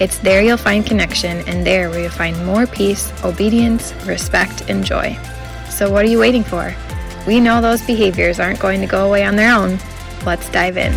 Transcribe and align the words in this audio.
It's 0.00 0.18
there 0.18 0.40
you'll 0.40 0.56
find 0.56 0.86
connection, 0.86 1.38
and 1.48 1.66
there 1.66 1.90
where 1.90 2.02
you'll 2.02 2.10
find 2.10 2.46
more 2.46 2.68
peace, 2.68 3.12
obedience, 3.24 3.92
respect, 4.06 4.70
and 4.70 4.84
joy. 4.84 5.18
So, 5.70 5.90
what 5.90 6.04
are 6.04 6.08
you 6.08 6.20
waiting 6.20 6.44
for? 6.44 6.72
We 7.26 7.40
know 7.40 7.60
those 7.60 7.84
behaviors 7.84 8.38
aren't 8.38 8.60
going 8.60 8.80
to 8.80 8.86
go 8.86 9.08
away 9.08 9.24
on 9.24 9.34
their 9.34 9.52
own. 9.52 9.80
Let's 10.24 10.48
dive 10.50 10.76
in. 10.76 10.92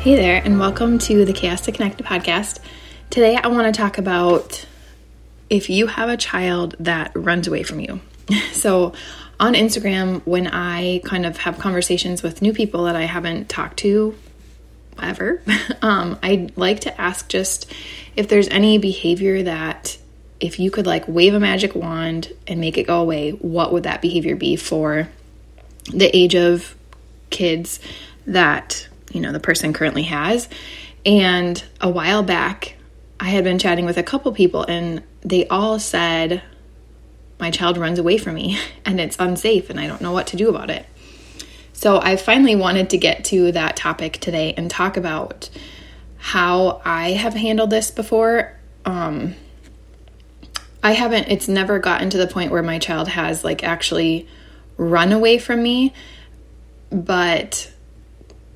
Hey 0.00 0.14
there, 0.14 0.40
and 0.44 0.60
welcome 0.60 0.96
to 0.98 1.24
the 1.24 1.32
Chaos 1.32 1.62
to 1.62 1.72
Connect 1.72 2.00
podcast. 2.04 2.60
Today, 3.10 3.34
I 3.34 3.48
want 3.48 3.74
to 3.74 3.76
talk 3.76 3.98
about 3.98 4.64
if 5.50 5.68
you 5.68 5.88
have 5.88 6.08
a 6.08 6.16
child 6.16 6.76
that 6.78 7.10
runs 7.16 7.48
away 7.48 7.64
from 7.64 7.80
you. 7.80 8.00
So, 8.52 8.92
on 9.38 9.54
Instagram, 9.54 10.22
when 10.24 10.46
I 10.46 11.00
kind 11.04 11.26
of 11.26 11.36
have 11.38 11.58
conversations 11.58 12.22
with 12.22 12.40
new 12.42 12.52
people 12.52 12.84
that 12.84 12.96
I 12.96 13.02
haven't 13.02 13.48
talked 13.48 13.78
to 13.78 14.16
ever, 15.00 15.42
um, 15.82 16.18
I 16.22 16.50
like 16.56 16.80
to 16.80 17.00
ask 17.00 17.28
just 17.28 17.72
if 18.16 18.28
there's 18.28 18.48
any 18.48 18.78
behavior 18.78 19.42
that 19.42 19.98
if 20.40 20.58
you 20.58 20.70
could 20.70 20.86
like 20.86 21.06
wave 21.06 21.34
a 21.34 21.40
magic 21.40 21.74
wand 21.74 22.32
and 22.46 22.60
make 22.60 22.78
it 22.78 22.86
go 22.86 23.00
away, 23.00 23.30
what 23.32 23.72
would 23.72 23.84
that 23.84 24.02
behavior 24.02 24.36
be 24.36 24.56
for 24.56 25.08
the 25.92 26.14
age 26.16 26.34
of 26.34 26.74
kids 27.30 27.80
that, 28.26 28.88
you 29.12 29.20
know, 29.20 29.32
the 29.32 29.40
person 29.40 29.72
currently 29.72 30.04
has? 30.04 30.48
And 31.04 31.62
a 31.80 31.88
while 31.88 32.22
back, 32.22 32.74
I 33.20 33.26
had 33.26 33.44
been 33.44 33.58
chatting 33.58 33.86
with 33.86 33.96
a 33.96 34.02
couple 34.02 34.32
people 34.32 34.64
and 34.64 35.02
they 35.22 35.46
all 35.48 35.78
said 35.78 36.42
my 37.38 37.50
child 37.50 37.78
runs 37.78 37.98
away 37.98 38.18
from 38.18 38.34
me 38.34 38.58
and 38.84 39.00
it's 39.00 39.16
unsafe 39.18 39.70
and 39.70 39.80
I 39.80 39.86
don't 39.86 40.00
know 40.00 40.12
what 40.12 40.28
to 40.28 40.36
do 40.36 40.48
about 40.48 40.70
it. 40.70 40.86
So 41.72 42.00
I 42.00 42.16
finally 42.16 42.56
wanted 42.56 42.90
to 42.90 42.98
get 42.98 43.26
to 43.26 43.52
that 43.52 43.76
topic 43.76 44.14
today 44.14 44.54
and 44.56 44.70
talk 44.70 44.96
about 44.96 45.50
how 46.16 46.80
I 46.84 47.12
have 47.12 47.34
handled 47.34 47.68
this 47.68 47.90
before. 47.90 48.56
Um, 48.86 49.34
I 50.82 50.92
haven't, 50.92 51.28
it's 51.28 51.48
never 51.48 51.78
gotten 51.78 52.08
to 52.10 52.18
the 52.18 52.26
point 52.26 52.50
where 52.50 52.62
my 52.62 52.78
child 52.78 53.08
has 53.08 53.44
like 53.44 53.62
actually 53.62 54.26
run 54.78 55.12
away 55.12 55.36
from 55.36 55.62
me, 55.62 55.92
but 56.90 57.70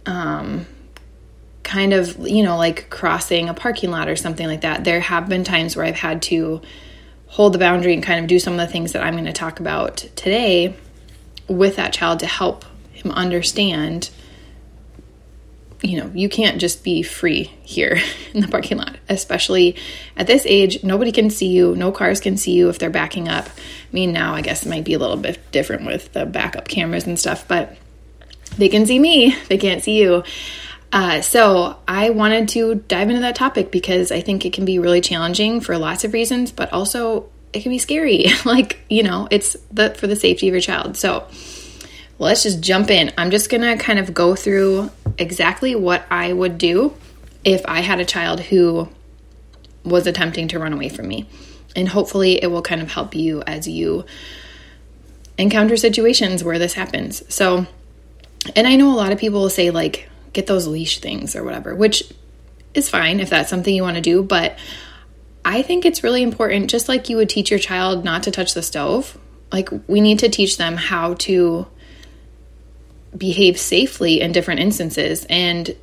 um, 0.06 0.66
kind 1.62 1.92
of, 1.92 2.26
you 2.26 2.42
know, 2.42 2.56
like 2.56 2.88
crossing 2.88 3.50
a 3.50 3.54
parking 3.54 3.90
lot 3.90 4.08
or 4.08 4.16
something 4.16 4.46
like 4.46 4.62
that. 4.62 4.84
There 4.84 5.00
have 5.00 5.28
been 5.28 5.44
times 5.44 5.76
where 5.76 5.84
I've 5.84 5.94
had 5.96 6.22
to 6.22 6.62
hold 7.30 7.54
the 7.54 7.58
boundary 7.58 7.94
and 7.94 8.02
kind 8.02 8.20
of 8.20 8.26
do 8.26 8.38
some 8.38 8.52
of 8.52 8.58
the 8.58 8.66
things 8.66 8.92
that 8.92 9.02
I'm 9.02 9.14
going 9.14 9.24
to 9.24 9.32
talk 9.32 9.60
about 9.60 9.96
today 9.96 10.76
with 11.48 11.76
that 11.76 11.92
child 11.92 12.20
to 12.20 12.26
help 12.26 12.64
him 12.92 13.10
understand 13.10 14.10
you 15.82 15.98
know, 15.98 16.10
you 16.14 16.28
can't 16.28 16.60
just 16.60 16.84
be 16.84 17.02
free 17.02 17.44
here 17.62 18.00
in 18.34 18.40
the 18.40 18.48
parking 18.48 18.78
lot, 18.78 18.96
especially 19.08 19.76
at 20.16 20.26
this 20.26 20.44
age. 20.46 20.82
Nobody 20.84 21.12
can 21.12 21.30
see 21.30 21.46
you, 21.46 21.74
no 21.74 21.90
cars 21.90 22.20
can 22.20 22.36
see 22.36 22.52
you 22.52 22.68
if 22.68 22.78
they're 22.78 22.90
backing 22.90 23.28
up. 23.28 23.46
I 23.46 23.92
mean, 23.92 24.12
now 24.12 24.34
I 24.34 24.42
guess 24.42 24.64
it 24.64 24.68
might 24.68 24.84
be 24.84 24.94
a 24.94 24.98
little 24.98 25.16
bit 25.16 25.38
different 25.52 25.86
with 25.86 26.12
the 26.12 26.26
backup 26.26 26.68
cameras 26.68 27.06
and 27.06 27.18
stuff, 27.18 27.48
but 27.48 27.76
they 28.58 28.68
can 28.68 28.84
see 28.84 28.98
me, 28.98 29.34
they 29.48 29.58
can't 29.58 29.82
see 29.82 30.00
you. 30.00 30.22
Uh, 30.92 31.20
so 31.20 31.78
I 31.86 32.10
wanted 32.10 32.48
to 32.50 32.74
dive 32.74 33.08
into 33.10 33.22
that 33.22 33.36
topic 33.36 33.70
because 33.70 34.10
I 34.10 34.20
think 34.20 34.44
it 34.44 34.52
can 34.52 34.64
be 34.64 34.78
really 34.78 35.00
challenging 35.00 35.60
for 35.60 35.78
lots 35.78 36.04
of 36.04 36.12
reasons, 36.12 36.50
but 36.50 36.72
also 36.72 37.28
it 37.52 37.62
can 37.62 37.70
be 37.70 37.78
scary. 37.78 38.26
like, 38.44 38.80
you 38.88 39.02
know, 39.02 39.28
it's 39.30 39.56
the 39.72 39.94
for 39.94 40.06
the 40.06 40.16
safety 40.16 40.48
of 40.48 40.54
your 40.54 40.60
child. 40.60 40.96
So 40.96 41.26
let's 42.18 42.42
just 42.42 42.60
jump 42.60 42.90
in. 42.90 43.12
I'm 43.16 43.30
just 43.30 43.50
gonna 43.50 43.76
kind 43.76 43.98
of 43.98 44.12
go 44.12 44.34
through 44.34 44.90
exactly 45.16 45.74
what 45.74 46.04
I 46.10 46.32
would 46.32 46.58
do 46.58 46.94
if 47.44 47.62
I 47.66 47.80
had 47.80 48.00
a 48.00 48.04
child 48.04 48.40
who 48.40 48.88
was 49.84 50.06
attempting 50.06 50.48
to 50.48 50.58
run 50.58 50.72
away 50.72 50.88
from 50.88 51.08
me. 51.08 51.28
And 51.76 51.88
hopefully 51.88 52.42
it 52.42 52.48
will 52.48 52.62
kind 52.62 52.82
of 52.82 52.90
help 52.90 53.14
you 53.14 53.42
as 53.42 53.68
you 53.68 54.04
encounter 55.38 55.76
situations 55.76 56.44
where 56.44 56.58
this 56.58 56.74
happens. 56.74 57.22
So, 57.32 57.66
and 58.56 58.66
I 58.66 58.76
know 58.76 58.92
a 58.92 58.96
lot 58.96 59.12
of 59.12 59.18
people 59.18 59.40
will 59.40 59.50
say, 59.50 59.70
like, 59.70 60.08
get 60.32 60.46
those 60.46 60.66
leash 60.66 61.00
things 61.00 61.34
or 61.34 61.44
whatever, 61.44 61.74
which 61.74 62.04
is 62.74 62.88
fine 62.88 63.20
if 63.20 63.30
that's 63.30 63.50
something 63.50 63.74
you 63.74 63.82
want 63.82 63.96
to 63.96 64.00
do. 64.00 64.22
But 64.22 64.58
I 65.44 65.62
think 65.62 65.84
it's 65.84 66.04
really 66.04 66.22
important, 66.22 66.70
just 66.70 66.88
like 66.88 67.08
you 67.08 67.16
would 67.16 67.28
teach 67.28 67.50
your 67.50 67.58
child 67.58 68.04
not 68.04 68.24
to 68.24 68.30
touch 68.30 68.54
the 68.54 68.62
stove, 68.62 69.18
like 69.50 69.68
we 69.88 70.00
need 70.00 70.20
to 70.20 70.28
teach 70.28 70.56
them 70.56 70.76
how 70.76 71.14
to 71.14 71.66
behave 73.16 73.58
safely 73.58 74.20
in 74.20 74.32
different 74.32 74.60
instances. 74.60 75.26
And, 75.28 75.74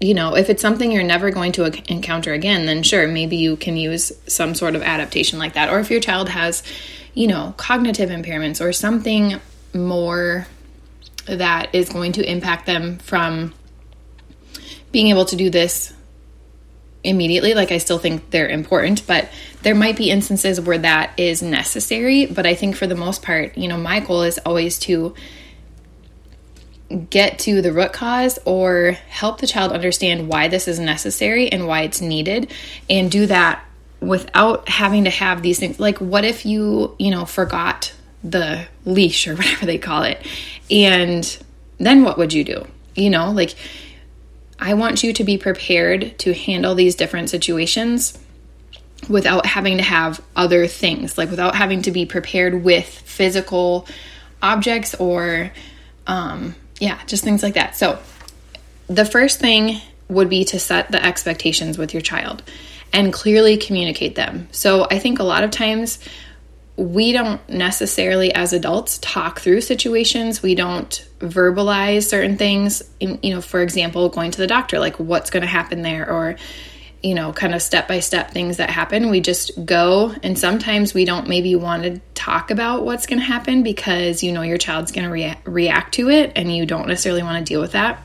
you 0.00 0.12
know, 0.12 0.36
if 0.36 0.50
it's 0.50 0.60
something 0.60 0.92
you're 0.92 1.02
never 1.02 1.30
going 1.30 1.52
to 1.52 1.64
encounter 1.90 2.32
again, 2.32 2.66
then 2.66 2.82
sure, 2.82 3.06
maybe 3.08 3.36
you 3.36 3.56
can 3.56 3.76
use 3.76 4.12
some 4.26 4.54
sort 4.54 4.74
of 4.74 4.82
adaptation 4.82 5.38
like 5.38 5.54
that. 5.54 5.70
Or 5.70 5.80
if 5.80 5.90
your 5.90 6.00
child 6.00 6.28
has, 6.28 6.62
you 7.14 7.26
know, 7.26 7.54
cognitive 7.56 8.10
impairments 8.10 8.60
or 8.62 8.72
something 8.72 9.40
more 9.72 10.46
that 11.26 11.74
is 11.74 11.88
going 11.88 12.12
to 12.12 12.30
impact 12.30 12.66
them 12.66 12.98
from 12.98 13.54
being 14.94 15.08
able 15.08 15.24
to 15.24 15.34
do 15.34 15.50
this 15.50 15.92
immediately. 17.02 17.52
Like, 17.52 17.72
I 17.72 17.78
still 17.78 17.98
think 17.98 18.30
they're 18.30 18.48
important, 18.48 19.04
but 19.08 19.28
there 19.62 19.74
might 19.74 19.96
be 19.96 20.08
instances 20.08 20.60
where 20.60 20.78
that 20.78 21.18
is 21.18 21.42
necessary. 21.42 22.26
But 22.26 22.46
I 22.46 22.54
think 22.54 22.76
for 22.76 22.86
the 22.86 22.94
most 22.94 23.20
part, 23.20 23.58
you 23.58 23.66
know, 23.66 23.76
my 23.76 23.98
goal 23.98 24.22
is 24.22 24.38
always 24.38 24.78
to 24.80 25.12
get 27.10 27.40
to 27.40 27.60
the 27.60 27.72
root 27.72 27.92
cause 27.92 28.38
or 28.44 28.92
help 29.08 29.40
the 29.40 29.48
child 29.48 29.72
understand 29.72 30.28
why 30.28 30.46
this 30.46 30.68
is 30.68 30.78
necessary 30.78 31.50
and 31.50 31.66
why 31.66 31.80
it's 31.82 32.00
needed 32.00 32.52
and 32.88 33.10
do 33.10 33.26
that 33.26 33.64
without 33.98 34.68
having 34.68 35.02
to 35.02 35.10
have 35.10 35.42
these 35.42 35.58
things 35.58 35.80
like 35.80 35.98
what 35.98 36.24
if 36.24 36.44
you 36.44 36.94
you 36.98 37.10
know 37.10 37.24
forgot 37.24 37.92
the 38.22 38.64
leash 38.84 39.26
or 39.26 39.34
whatever 39.36 39.64
they 39.66 39.78
call 39.78 40.02
it 40.02 40.24
and 40.70 41.42
then 41.78 42.04
what 42.04 42.18
would 42.18 42.32
you 42.32 42.44
do 42.44 42.64
you 42.94 43.08
know 43.08 43.32
like 43.32 43.54
I 44.58 44.74
want 44.74 45.02
you 45.02 45.12
to 45.14 45.24
be 45.24 45.38
prepared 45.38 46.18
to 46.20 46.32
handle 46.32 46.74
these 46.74 46.94
different 46.94 47.30
situations 47.30 48.18
without 49.08 49.46
having 49.46 49.78
to 49.78 49.82
have 49.82 50.22
other 50.34 50.66
things, 50.66 51.18
like 51.18 51.30
without 51.30 51.54
having 51.54 51.82
to 51.82 51.90
be 51.90 52.06
prepared 52.06 52.62
with 52.62 52.86
physical 52.86 53.86
objects 54.42 54.94
or, 54.94 55.52
um, 56.06 56.54
yeah, 56.78 56.98
just 57.06 57.24
things 57.24 57.42
like 57.42 57.54
that. 57.54 57.76
So, 57.76 57.98
the 58.86 59.04
first 59.04 59.40
thing 59.40 59.80
would 60.08 60.28
be 60.28 60.44
to 60.44 60.58
set 60.58 60.90
the 60.90 61.04
expectations 61.04 61.78
with 61.78 61.94
your 61.94 62.02
child 62.02 62.42
and 62.92 63.12
clearly 63.12 63.56
communicate 63.56 64.14
them. 64.14 64.48
So, 64.52 64.86
I 64.90 64.98
think 64.98 65.18
a 65.18 65.24
lot 65.24 65.44
of 65.44 65.50
times 65.50 65.98
we 66.76 67.12
don't 67.12 67.46
necessarily 67.48 68.34
as 68.34 68.52
adults 68.52 68.98
talk 68.98 69.40
through 69.40 69.60
situations. 69.60 70.42
We 70.42 70.54
don't 70.54 71.08
verbalize 71.20 72.08
certain 72.08 72.36
things. 72.36 72.82
You 73.00 73.18
know 73.22 73.40
for 73.40 73.62
example 73.62 74.08
going 74.08 74.32
to 74.32 74.38
the 74.38 74.46
doctor 74.46 74.78
like 74.80 74.98
what's 74.98 75.30
going 75.30 75.42
to 75.42 75.48
happen 75.48 75.82
there? 75.82 76.10
Or 76.10 76.36
you 77.02 77.14
know 77.14 77.32
kind 77.32 77.54
of 77.54 77.62
step 77.62 77.86
by 77.86 78.00
step 78.00 78.32
things 78.32 78.56
that 78.56 78.70
happen. 78.70 79.10
We 79.10 79.20
just 79.20 79.64
go 79.64 80.14
and 80.22 80.36
sometimes 80.36 80.94
we 80.94 81.04
don't 81.04 81.28
maybe 81.28 81.54
want 81.54 81.84
to 81.84 82.00
talk 82.14 82.50
about 82.50 82.84
what's 82.84 83.06
going 83.06 83.20
to 83.20 83.24
happen 83.24 83.62
because 83.62 84.24
you 84.24 84.32
know 84.32 84.42
your 84.42 84.58
child's 84.58 84.90
going 84.90 85.04
to 85.04 85.12
rea- 85.12 85.38
react 85.44 85.94
to 85.94 86.10
it 86.10 86.32
and 86.34 86.54
you 86.54 86.66
don't 86.66 86.88
necessarily 86.88 87.22
want 87.22 87.46
to 87.46 87.52
deal 87.52 87.60
with 87.60 87.72
that. 87.72 88.02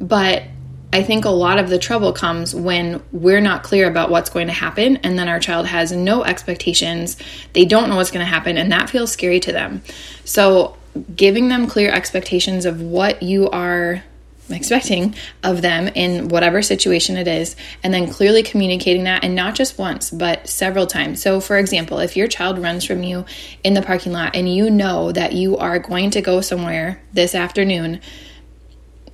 But 0.00 0.44
I 0.92 1.02
think 1.02 1.24
a 1.24 1.30
lot 1.30 1.58
of 1.58 1.70
the 1.70 1.78
trouble 1.78 2.12
comes 2.12 2.54
when 2.54 3.02
we're 3.12 3.40
not 3.40 3.62
clear 3.62 3.88
about 3.88 4.10
what's 4.10 4.28
going 4.28 4.48
to 4.48 4.52
happen, 4.52 4.96
and 4.98 5.18
then 5.18 5.26
our 5.26 5.40
child 5.40 5.66
has 5.66 5.90
no 5.90 6.22
expectations. 6.22 7.16
They 7.54 7.64
don't 7.64 7.88
know 7.88 7.96
what's 7.96 8.10
going 8.10 8.24
to 8.24 8.30
happen, 8.30 8.58
and 8.58 8.70
that 8.72 8.90
feels 8.90 9.10
scary 9.10 9.40
to 9.40 9.52
them. 9.52 9.82
So, 10.24 10.76
giving 11.16 11.48
them 11.48 11.66
clear 11.66 11.90
expectations 11.90 12.66
of 12.66 12.82
what 12.82 13.22
you 13.22 13.48
are 13.48 14.04
expecting 14.50 15.14
of 15.42 15.62
them 15.62 15.88
in 15.88 16.28
whatever 16.28 16.60
situation 16.60 17.16
it 17.16 17.26
is, 17.26 17.56
and 17.82 17.94
then 17.94 18.10
clearly 18.10 18.42
communicating 18.42 19.04
that, 19.04 19.24
and 19.24 19.34
not 19.34 19.54
just 19.54 19.78
once, 19.78 20.10
but 20.10 20.46
several 20.46 20.86
times. 20.86 21.22
So, 21.22 21.40
for 21.40 21.56
example, 21.56 22.00
if 22.00 22.18
your 22.18 22.28
child 22.28 22.58
runs 22.58 22.84
from 22.84 23.02
you 23.02 23.24
in 23.64 23.72
the 23.72 23.80
parking 23.80 24.12
lot 24.12 24.36
and 24.36 24.46
you 24.46 24.68
know 24.68 25.10
that 25.12 25.32
you 25.32 25.56
are 25.56 25.78
going 25.78 26.10
to 26.10 26.20
go 26.20 26.42
somewhere 26.42 27.00
this 27.14 27.34
afternoon, 27.34 28.02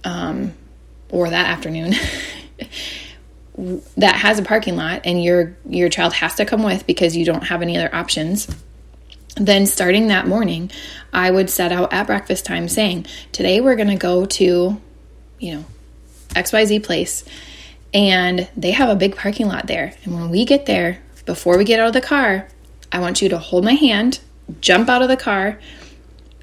um, 0.02 0.54
or 1.10 1.30
that 1.30 1.48
afternoon, 1.48 1.94
that 3.96 4.16
has 4.16 4.38
a 4.38 4.42
parking 4.42 4.76
lot 4.76 5.00
and 5.04 5.22
your 5.22 5.56
your 5.68 5.88
child 5.88 6.12
has 6.12 6.36
to 6.36 6.44
come 6.44 6.62
with 6.62 6.86
because 6.86 7.16
you 7.16 7.24
don't 7.24 7.44
have 7.44 7.60
any 7.60 7.76
other 7.76 7.92
options 7.92 8.46
then 9.34 9.66
starting 9.66 10.06
that 10.06 10.28
morning 10.28 10.70
i 11.12 11.28
would 11.28 11.50
set 11.50 11.72
out 11.72 11.92
at 11.92 12.06
breakfast 12.06 12.46
time 12.46 12.68
saying 12.68 13.04
today 13.32 13.60
we're 13.60 13.74
going 13.74 13.88
to 13.88 13.96
go 13.96 14.24
to 14.24 14.80
you 15.40 15.54
know 15.54 15.64
xyz 16.36 16.80
place 16.84 17.24
and 17.94 18.48
they 18.56 18.72
have 18.72 18.88
a 18.88 18.96
big 18.96 19.16
parking 19.16 19.48
lot 19.48 19.66
there. 19.66 19.94
And 20.04 20.14
when 20.14 20.28
we 20.28 20.44
get 20.44 20.66
there 20.66 21.00
before 21.24 21.56
we 21.56 21.64
get 21.64 21.80
out 21.80 21.88
of 21.88 21.92
the 21.92 22.00
car 22.00 22.48
i 22.90 22.98
want 22.98 23.20
you 23.20 23.28
to 23.28 23.36
hold 23.36 23.62
my 23.64 23.74
hand 23.74 24.20
jump 24.62 24.88
out 24.88 25.02
of 25.02 25.08
the 25.08 25.16
car 25.16 25.58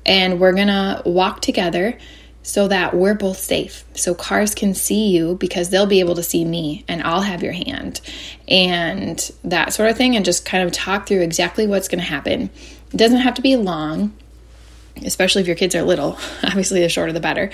and 0.06 0.40
we're 0.40 0.54
going 0.54 0.68
to 0.68 1.02
walk 1.08 1.42
together 1.42 1.98
so 2.45 2.68
that 2.68 2.95
we're 2.95 3.15
both 3.15 3.39
safe. 3.39 3.83
So 3.95 4.13
cars 4.13 4.53
can 4.53 4.75
see 4.75 5.09
you 5.09 5.36
because 5.36 5.71
they'll 5.71 5.88
be 5.88 6.00
able 6.00 6.13
to 6.13 6.21
see 6.21 6.45
me 6.45 6.86
and 6.88 7.01
I'll 7.01 7.21
have 7.21 7.42
your 7.42 7.53
hand 7.53 8.01
and 8.47 9.31
that 9.44 9.74
sort 9.74 9.89
of 9.89 9.97
thing, 9.97 10.15
and 10.15 10.24
just 10.24 10.45
kind 10.45 10.63
of 10.63 10.71
talk 10.71 11.07
through 11.07 11.21
exactly 11.21 11.65
what's 11.65 11.88
going 11.88 12.00
to 12.00 12.06
happen. 12.06 12.51
It 12.94 12.97
doesn't 12.97 13.21
have 13.21 13.33
to 13.33 13.42
be 13.42 13.56
long, 13.56 14.13
especially 15.03 15.42
if 15.42 15.47
your 15.47 15.56
kids 15.56 15.74
are 15.74 15.81
little. 15.81 16.19
Obviously, 16.44 16.81
the 16.81 16.89
shorter 16.89 17.12
the 17.12 17.19
better. 17.19 17.50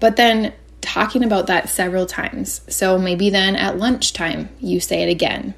But 0.00 0.16
then 0.16 0.54
talking 0.80 1.22
about 1.22 1.48
that 1.48 1.68
several 1.68 2.06
times. 2.06 2.62
So 2.68 2.98
maybe 2.98 3.28
then 3.28 3.56
at 3.56 3.76
lunchtime, 3.76 4.48
you 4.60 4.80
say 4.80 5.02
it 5.02 5.10
again. 5.10 5.54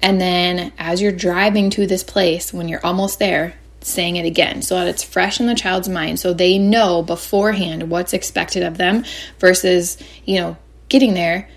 And 0.00 0.18
then 0.18 0.72
as 0.78 1.02
you're 1.02 1.12
driving 1.12 1.68
to 1.70 1.86
this 1.86 2.02
place, 2.02 2.54
when 2.54 2.68
you're 2.68 2.84
almost 2.84 3.18
there, 3.18 3.54
saying 3.84 4.16
it 4.16 4.26
again 4.26 4.62
so 4.62 4.76
that 4.76 4.88
it's 4.88 5.04
fresh 5.04 5.40
in 5.40 5.46
the 5.46 5.54
child's 5.54 5.88
mind 5.88 6.18
so 6.18 6.32
they 6.32 6.58
know 6.58 7.02
beforehand 7.02 7.90
what's 7.90 8.12
expected 8.12 8.62
of 8.62 8.78
them 8.78 9.04
versus, 9.38 9.98
you 10.24 10.40
know, 10.40 10.56
getting 10.88 11.14
there 11.14 11.48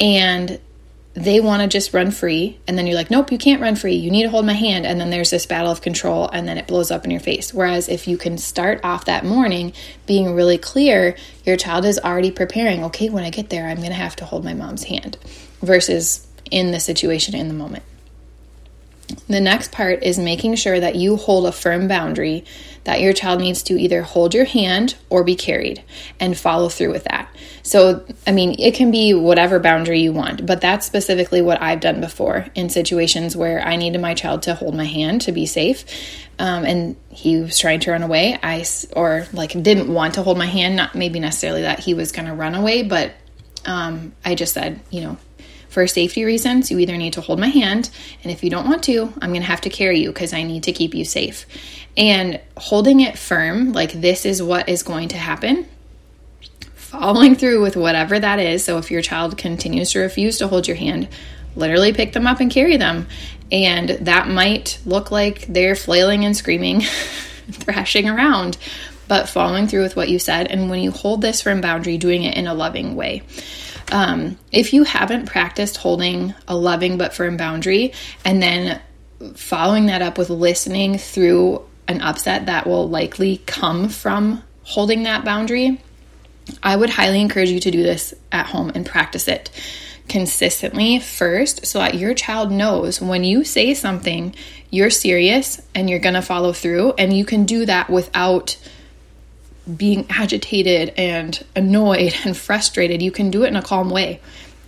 and 0.00 0.58
they 1.14 1.40
want 1.40 1.60
to 1.60 1.68
just 1.68 1.92
run 1.92 2.10
free 2.10 2.58
and 2.66 2.78
then 2.78 2.86
you're 2.86 2.94
like 2.94 3.10
nope 3.10 3.32
you 3.32 3.38
can't 3.38 3.60
run 3.60 3.76
free. 3.76 3.94
You 3.94 4.10
need 4.10 4.22
to 4.22 4.30
hold 4.30 4.46
my 4.46 4.52
hand. 4.52 4.86
And 4.86 5.00
then 5.00 5.10
there's 5.10 5.30
this 5.30 5.46
battle 5.46 5.70
of 5.70 5.80
control 5.80 6.28
and 6.28 6.46
then 6.46 6.58
it 6.58 6.66
blows 6.66 6.90
up 6.90 7.04
in 7.04 7.10
your 7.10 7.20
face. 7.20 7.52
Whereas 7.52 7.88
if 7.88 8.06
you 8.06 8.16
can 8.16 8.38
start 8.38 8.80
off 8.84 9.06
that 9.06 9.24
morning 9.24 9.72
being 10.06 10.34
really 10.34 10.58
clear 10.58 11.16
your 11.44 11.56
child 11.56 11.84
is 11.84 11.98
already 11.98 12.30
preparing 12.30 12.84
okay 12.84 13.08
when 13.08 13.24
i 13.24 13.30
get 13.30 13.50
there 13.50 13.68
i'm 13.68 13.78
going 13.78 13.88
to 13.88 13.94
have 13.94 14.16
to 14.16 14.24
hold 14.24 14.44
my 14.44 14.54
mom's 14.54 14.84
hand 14.84 15.16
versus 15.62 16.26
in 16.50 16.70
the 16.70 16.80
situation 16.80 17.34
in 17.34 17.48
the 17.48 17.54
moment 17.54 17.82
the 19.28 19.40
next 19.40 19.72
part 19.72 20.02
is 20.02 20.18
making 20.18 20.54
sure 20.56 20.78
that 20.78 20.96
you 20.96 21.16
hold 21.16 21.46
a 21.46 21.52
firm 21.52 21.88
boundary 21.88 22.44
that 22.84 23.00
your 23.00 23.12
child 23.12 23.40
needs 23.40 23.62
to 23.64 23.78
either 23.78 24.02
hold 24.02 24.34
your 24.34 24.44
hand 24.44 24.96
or 25.10 25.22
be 25.22 25.36
carried 25.36 25.82
and 26.18 26.36
follow 26.36 26.68
through 26.68 26.90
with 26.90 27.04
that. 27.04 27.28
So, 27.62 28.04
I 28.26 28.32
mean, 28.32 28.56
it 28.58 28.74
can 28.74 28.90
be 28.90 29.12
whatever 29.12 29.58
boundary 29.58 30.00
you 30.00 30.12
want, 30.12 30.46
but 30.46 30.60
that's 30.60 30.86
specifically 30.86 31.42
what 31.42 31.60
I've 31.60 31.80
done 31.80 32.00
before 32.00 32.46
in 32.54 32.70
situations 32.70 33.36
where 33.36 33.60
I 33.60 33.76
needed 33.76 34.00
my 34.00 34.14
child 34.14 34.42
to 34.42 34.54
hold 34.54 34.74
my 34.74 34.86
hand 34.86 35.20
to 35.22 35.32
be 35.32 35.44
safe. 35.44 35.84
Um, 36.38 36.64
and 36.64 36.96
he 37.10 37.36
was 37.40 37.58
trying 37.58 37.80
to 37.80 37.90
run 37.90 38.02
away. 38.02 38.38
I, 38.42 38.64
or 38.96 39.26
like, 39.32 39.50
didn't 39.62 39.92
want 39.92 40.14
to 40.14 40.22
hold 40.22 40.38
my 40.38 40.46
hand, 40.46 40.74
not 40.74 40.94
maybe 40.94 41.20
necessarily 41.20 41.62
that 41.62 41.80
he 41.80 41.92
was 41.92 42.12
going 42.12 42.26
to 42.26 42.34
run 42.34 42.54
away, 42.54 42.82
but 42.82 43.12
um, 43.66 44.14
I 44.24 44.34
just 44.34 44.54
said, 44.54 44.80
you 44.90 45.02
know, 45.02 45.18
for 45.70 45.86
safety 45.86 46.24
reasons, 46.24 46.70
you 46.70 46.78
either 46.80 46.96
need 46.96 47.12
to 47.12 47.20
hold 47.20 47.38
my 47.38 47.46
hand, 47.46 47.90
and 48.22 48.32
if 48.32 48.42
you 48.42 48.50
don't 48.50 48.66
want 48.66 48.82
to, 48.84 49.12
I'm 49.22 49.30
going 49.30 49.42
to 49.42 49.46
have 49.46 49.60
to 49.62 49.70
carry 49.70 50.00
you 50.00 50.08
because 50.08 50.32
I 50.32 50.42
need 50.42 50.64
to 50.64 50.72
keep 50.72 50.94
you 50.94 51.04
safe. 51.04 51.46
And 51.96 52.40
holding 52.56 53.00
it 53.00 53.16
firm, 53.16 53.72
like 53.72 53.92
this 53.92 54.26
is 54.26 54.42
what 54.42 54.68
is 54.68 54.82
going 54.82 55.08
to 55.08 55.16
happen, 55.16 55.66
following 56.74 57.36
through 57.36 57.62
with 57.62 57.76
whatever 57.76 58.18
that 58.18 58.40
is. 58.40 58.64
So 58.64 58.78
if 58.78 58.90
your 58.90 59.00
child 59.00 59.38
continues 59.38 59.92
to 59.92 60.00
refuse 60.00 60.38
to 60.38 60.48
hold 60.48 60.66
your 60.66 60.76
hand, 60.76 61.08
literally 61.54 61.92
pick 61.92 62.14
them 62.14 62.26
up 62.26 62.40
and 62.40 62.50
carry 62.50 62.76
them. 62.76 63.06
And 63.52 63.90
that 63.90 64.26
might 64.26 64.80
look 64.84 65.12
like 65.12 65.42
they're 65.46 65.76
flailing 65.76 66.24
and 66.24 66.36
screaming, 66.36 66.80
thrashing 67.52 68.08
around, 68.08 68.58
but 69.06 69.28
following 69.28 69.68
through 69.68 69.82
with 69.82 69.94
what 69.94 70.08
you 70.08 70.18
said. 70.18 70.48
And 70.48 70.68
when 70.68 70.80
you 70.80 70.90
hold 70.90 71.22
this 71.22 71.42
firm 71.42 71.60
boundary, 71.60 71.96
doing 71.96 72.24
it 72.24 72.36
in 72.36 72.48
a 72.48 72.54
loving 72.54 72.96
way. 72.96 73.22
Um, 73.92 74.38
if 74.52 74.72
you 74.72 74.84
haven't 74.84 75.26
practiced 75.26 75.76
holding 75.76 76.34
a 76.48 76.56
loving 76.56 76.98
but 76.98 77.14
firm 77.14 77.36
boundary 77.36 77.92
and 78.24 78.42
then 78.42 78.80
following 79.34 79.86
that 79.86 80.02
up 80.02 80.16
with 80.18 80.30
listening 80.30 80.98
through 80.98 81.64
an 81.88 82.00
upset 82.00 82.46
that 82.46 82.66
will 82.66 82.88
likely 82.88 83.38
come 83.46 83.88
from 83.88 84.42
holding 84.62 85.02
that 85.02 85.24
boundary, 85.24 85.80
I 86.62 86.76
would 86.76 86.90
highly 86.90 87.20
encourage 87.20 87.50
you 87.50 87.60
to 87.60 87.70
do 87.70 87.82
this 87.82 88.14
at 88.32 88.46
home 88.46 88.72
and 88.74 88.86
practice 88.86 89.28
it 89.28 89.50
consistently 90.08 90.98
first 90.98 91.64
so 91.64 91.78
that 91.78 91.94
your 91.94 92.14
child 92.14 92.50
knows 92.50 93.00
when 93.00 93.22
you 93.22 93.44
say 93.44 93.74
something, 93.74 94.34
you're 94.70 94.90
serious 94.90 95.62
and 95.74 95.88
you're 95.88 96.00
going 96.00 96.14
to 96.14 96.22
follow 96.22 96.52
through. 96.52 96.92
And 96.98 97.16
you 97.16 97.24
can 97.24 97.44
do 97.44 97.64
that 97.66 97.88
without 97.88 98.56
being 99.76 100.06
agitated 100.08 100.94
and 100.96 101.44
annoyed 101.54 102.14
and 102.24 102.36
frustrated, 102.36 103.02
you 103.02 103.10
can 103.10 103.30
do 103.30 103.44
it 103.44 103.48
in 103.48 103.56
a 103.56 103.62
calm 103.62 103.90
way. 103.90 104.20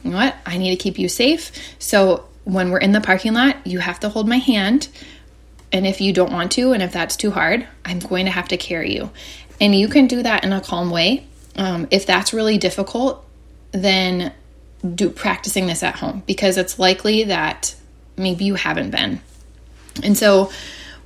You 0.04 0.10
know 0.10 0.16
what? 0.16 0.36
I 0.44 0.58
need 0.58 0.70
to 0.70 0.82
keep 0.82 0.98
you 0.98 1.08
safe. 1.08 1.52
So 1.78 2.28
when 2.44 2.70
we're 2.70 2.78
in 2.78 2.92
the 2.92 3.00
parking 3.00 3.34
lot, 3.34 3.66
you 3.66 3.78
have 3.78 4.00
to 4.00 4.08
hold 4.08 4.28
my 4.28 4.38
hand. 4.38 4.88
And 5.70 5.86
if 5.86 6.00
you 6.00 6.12
don't 6.12 6.32
want 6.32 6.52
to, 6.52 6.72
and 6.72 6.82
if 6.82 6.92
that's 6.92 7.16
too 7.16 7.30
hard, 7.30 7.66
I'm 7.84 7.98
going 7.98 8.26
to 8.26 8.32
have 8.32 8.48
to 8.48 8.56
carry 8.56 8.94
you. 8.94 9.10
And 9.60 9.74
you 9.74 9.88
can 9.88 10.06
do 10.06 10.22
that 10.22 10.44
in 10.44 10.52
a 10.52 10.60
calm 10.60 10.90
way. 10.90 11.26
Um, 11.56 11.86
if 11.90 12.04
that's 12.06 12.32
really 12.32 12.58
difficult, 12.58 13.24
then 13.70 14.32
do 14.94 15.10
practicing 15.10 15.66
this 15.66 15.82
at 15.82 15.96
home 15.96 16.22
because 16.26 16.58
it's 16.58 16.78
likely 16.78 17.24
that 17.24 17.74
maybe 18.16 18.44
you 18.44 18.54
haven't 18.54 18.90
been. 18.90 19.20
And 20.02 20.16
so 20.16 20.50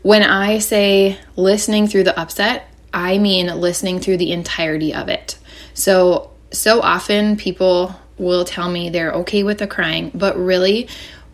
when 0.02 0.22
I 0.22 0.58
say 0.58 1.18
listening 1.36 1.86
through 1.86 2.04
the 2.04 2.18
upset, 2.18 2.68
I 2.96 3.19
mean 3.19 3.48
listening 3.60 4.00
through 4.00 4.16
the 4.16 4.32
entirety 4.32 4.94
of 4.94 5.10
it. 5.10 5.38
So, 5.75 6.31
so 6.50 6.81
often 6.81 7.37
people 7.37 7.94
will 8.16 8.46
tell 8.46 8.70
me 8.70 8.88
they're 8.88 9.12
okay 9.12 9.43
with 9.43 9.58
the 9.58 9.66
crying, 9.66 10.10
but 10.14 10.34
really, 10.38 10.88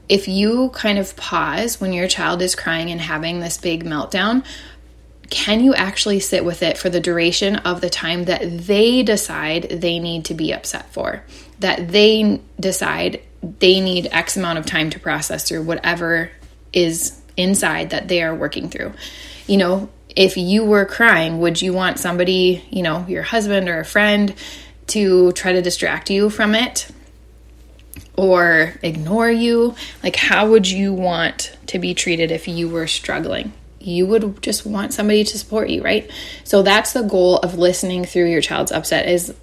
if 0.09 0.26
you 0.26 0.70
kind 0.70 0.99
of 0.99 1.14
pause 1.16 1.81
when 1.81 1.92
your 1.92 2.09
child 2.09 2.42
is 2.42 2.57
crying 2.57 2.90
and 2.90 3.00
having 3.00 3.38
this 3.38 3.59
big 3.59 3.85
meltdown, 3.85 4.45
can 5.31 5.62
you 5.62 5.73
actually 5.73 6.19
sit 6.19 6.45
with 6.45 6.64
it 6.64 6.76
for 6.76 6.90
the 6.90 7.00
duration 7.00 7.57
of 7.57 7.81
the 7.81 7.88
time 7.88 8.25
that 8.25 8.42
they 8.66 9.04
decide 9.04 9.62
they 9.71 10.00
need 10.00 10.25
to 10.26 10.35
be 10.35 10.52
upset 10.52 10.92
for? 10.92 11.25
That 11.61 11.88
they 11.88 12.40
decide 12.59 13.23
they 13.61 13.81
need 13.81 14.09
X 14.11 14.37
amount 14.37 14.59
of 14.59 14.66
time 14.66 14.90
to 14.90 14.99
process 14.99 15.49
through 15.49 15.62
whatever 15.62 16.33
is 16.73 17.23
inside 17.37 17.90
that 17.90 18.09
they 18.09 18.21
are 18.21 18.35
working 18.35 18.69
through. 18.69 18.92
You 19.47 19.59
know, 19.59 19.90
if 20.16 20.37
you 20.37 20.64
were 20.64 20.85
crying, 20.85 21.40
would 21.40 21.61
you 21.61 21.73
want 21.73 21.99
somebody, 21.99 22.64
you 22.71 22.83
know, 22.83 23.07
your 23.09 23.23
husband 23.23 23.69
or 23.69 23.81
a 23.81 23.85
friend, 23.85 24.35
to 24.88 25.33
try 25.33 25.52
to 25.52 25.62
distract 25.62 26.11
you 26.11 26.31
from 26.31 26.54
it 26.54 26.88
or 28.16 28.75
ignore 28.83 29.31
you? 29.31 29.75
Like, 30.02 30.16
how 30.16 30.49
would 30.50 30.69
you 30.69 30.92
want 30.92 31.57
to 31.66 31.78
be 31.78 31.95
treated 31.95 32.31
if 32.31 32.49
you 32.49 32.69
were 32.69 32.87
struggling? 32.87 33.52
You 33.81 34.07
would 34.07 34.42
just 34.42 34.64
want 34.64 34.92
somebody 34.92 35.25
to 35.25 35.38
support 35.38 35.69
you, 35.69 35.83
right? 35.83 36.11
So 36.45 36.62
that's 36.62 36.92
the 36.92 37.02
goal 37.02 37.38
of 37.38 37.59
listening 37.59 38.04
through 38.04 38.31
your 38.31 38.40
child's 38.40 38.73
upset 38.73 39.09
is 39.09 39.35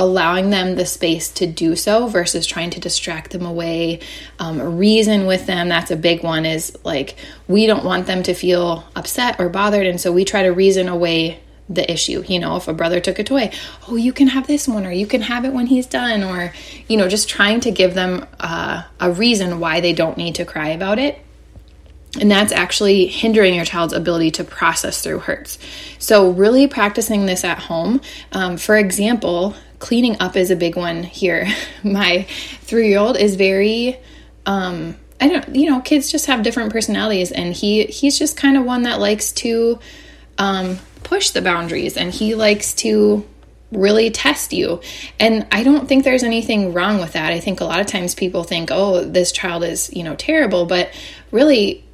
allowing 0.00 0.48
them 0.48 0.76
the 0.76 0.86
space 0.86 1.30
to 1.30 1.46
do 1.46 1.76
so 1.76 2.06
versus 2.06 2.46
trying 2.46 2.70
to 2.70 2.80
distract 2.80 3.32
them 3.32 3.44
away 3.44 4.00
um, 4.38 4.78
reason 4.78 5.26
with 5.26 5.44
them 5.44 5.68
that's 5.68 5.90
a 5.90 5.96
big 5.96 6.22
one 6.22 6.46
is 6.46 6.74
like 6.84 7.16
we 7.48 7.66
don't 7.66 7.84
want 7.84 8.06
them 8.06 8.22
to 8.22 8.32
feel 8.32 8.82
upset 8.96 9.38
or 9.38 9.50
bothered 9.50 9.86
and 9.86 10.00
so 10.00 10.10
we 10.10 10.24
try 10.24 10.42
to 10.42 10.48
reason 10.48 10.88
away 10.88 11.38
the 11.68 11.88
issue 11.92 12.24
you 12.26 12.38
know 12.38 12.56
if 12.56 12.66
a 12.66 12.72
brother 12.72 12.98
took 12.98 13.18
a 13.18 13.24
toy 13.24 13.50
oh 13.88 13.96
you 13.96 14.10
can 14.10 14.28
have 14.28 14.46
this 14.46 14.66
one 14.66 14.86
or 14.86 14.90
you 14.90 15.06
can 15.06 15.20
have 15.20 15.44
it 15.44 15.52
when 15.52 15.66
he's 15.66 15.86
done 15.86 16.24
or 16.24 16.50
you 16.88 16.96
know 16.96 17.06
just 17.06 17.28
trying 17.28 17.60
to 17.60 17.70
give 17.70 17.92
them 17.92 18.26
uh, 18.40 18.82
a 19.00 19.12
reason 19.12 19.60
why 19.60 19.80
they 19.80 19.92
don't 19.92 20.16
need 20.16 20.34
to 20.34 20.46
cry 20.46 20.68
about 20.68 20.98
it 20.98 21.22
and 22.18 22.30
that's 22.30 22.52
actually 22.52 23.06
hindering 23.06 23.54
your 23.54 23.64
child's 23.64 23.92
ability 23.92 24.32
to 24.32 24.44
process 24.44 25.00
through 25.00 25.20
hurts. 25.20 25.58
So, 25.98 26.30
really 26.30 26.66
practicing 26.66 27.26
this 27.26 27.44
at 27.44 27.58
home. 27.58 28.00
Um, 28.32 28.56
for 28.56 28.76
example, 28.76 29.54
cleaning 29.80 30.16
up 30.20 30.36
is 30.36 30.52
a 30.52 30.56
big 30.56 30.76
one 30.76 31.02
here. 31.02 31.48
My 31.82 32.22
three 32.60 32.88
year 32.88 32.98
old 32.98 33.16
is 33.16 33.34
very, 33.34 33.98
um, 34.46 34.96
I 35.20 35.28
don't, 35.28 35.56
you 35.56 35.68
know, 35.68 35.80
kids 35.80 36.12
just 36.12 36.26
have 36.26 36.44
different 36.44 36.72
personalities, 36.72 37.32
and 37.32 37.52
he 37.52 37.86
he's 37.86 38.18
just 38.18 38.36
kind 38.36 38.56
of 38.56 38.64
one 38.64 38.82
that 38.82 39.00
likes 39.00 39.32
to 39.32 39.80
um, 40.38 40.78
push 41.02 41.30
the 41.30 41.42
boundaries, 41.42 41.96
and 41.96 42.12
he 42.12 42.36
likes 42.36 42.72
to 42.74 43.26
really 43.72 44.10
test 44.10 44.52
you. 44.52 44.80
And 45.18 45.46
I 45.52 45.62
don't 45.62 45.88
think 45.88 46.04
there's 46.04 46.22
anything 46.22 46.72
wrong 46.72 47.00
with 47.00 47.12
that. 47.12 47.32
I 47.32 47.40
think 47.40 47.60
a 47.60 47.64
lot 47.64 47.80
of 47.80 47.86
times 47.86 48.14
people 48.14 48.44
think, 48.44 48.70
oh, 48.72 49.04
this 49.04 49.32
child 49.32 49.62
is, 49.62 49.92
you 49.92 50.02
know, 50.02 50.16
terrible, 50.16 50.66
but 50.66 50.92
really 51.30 51.84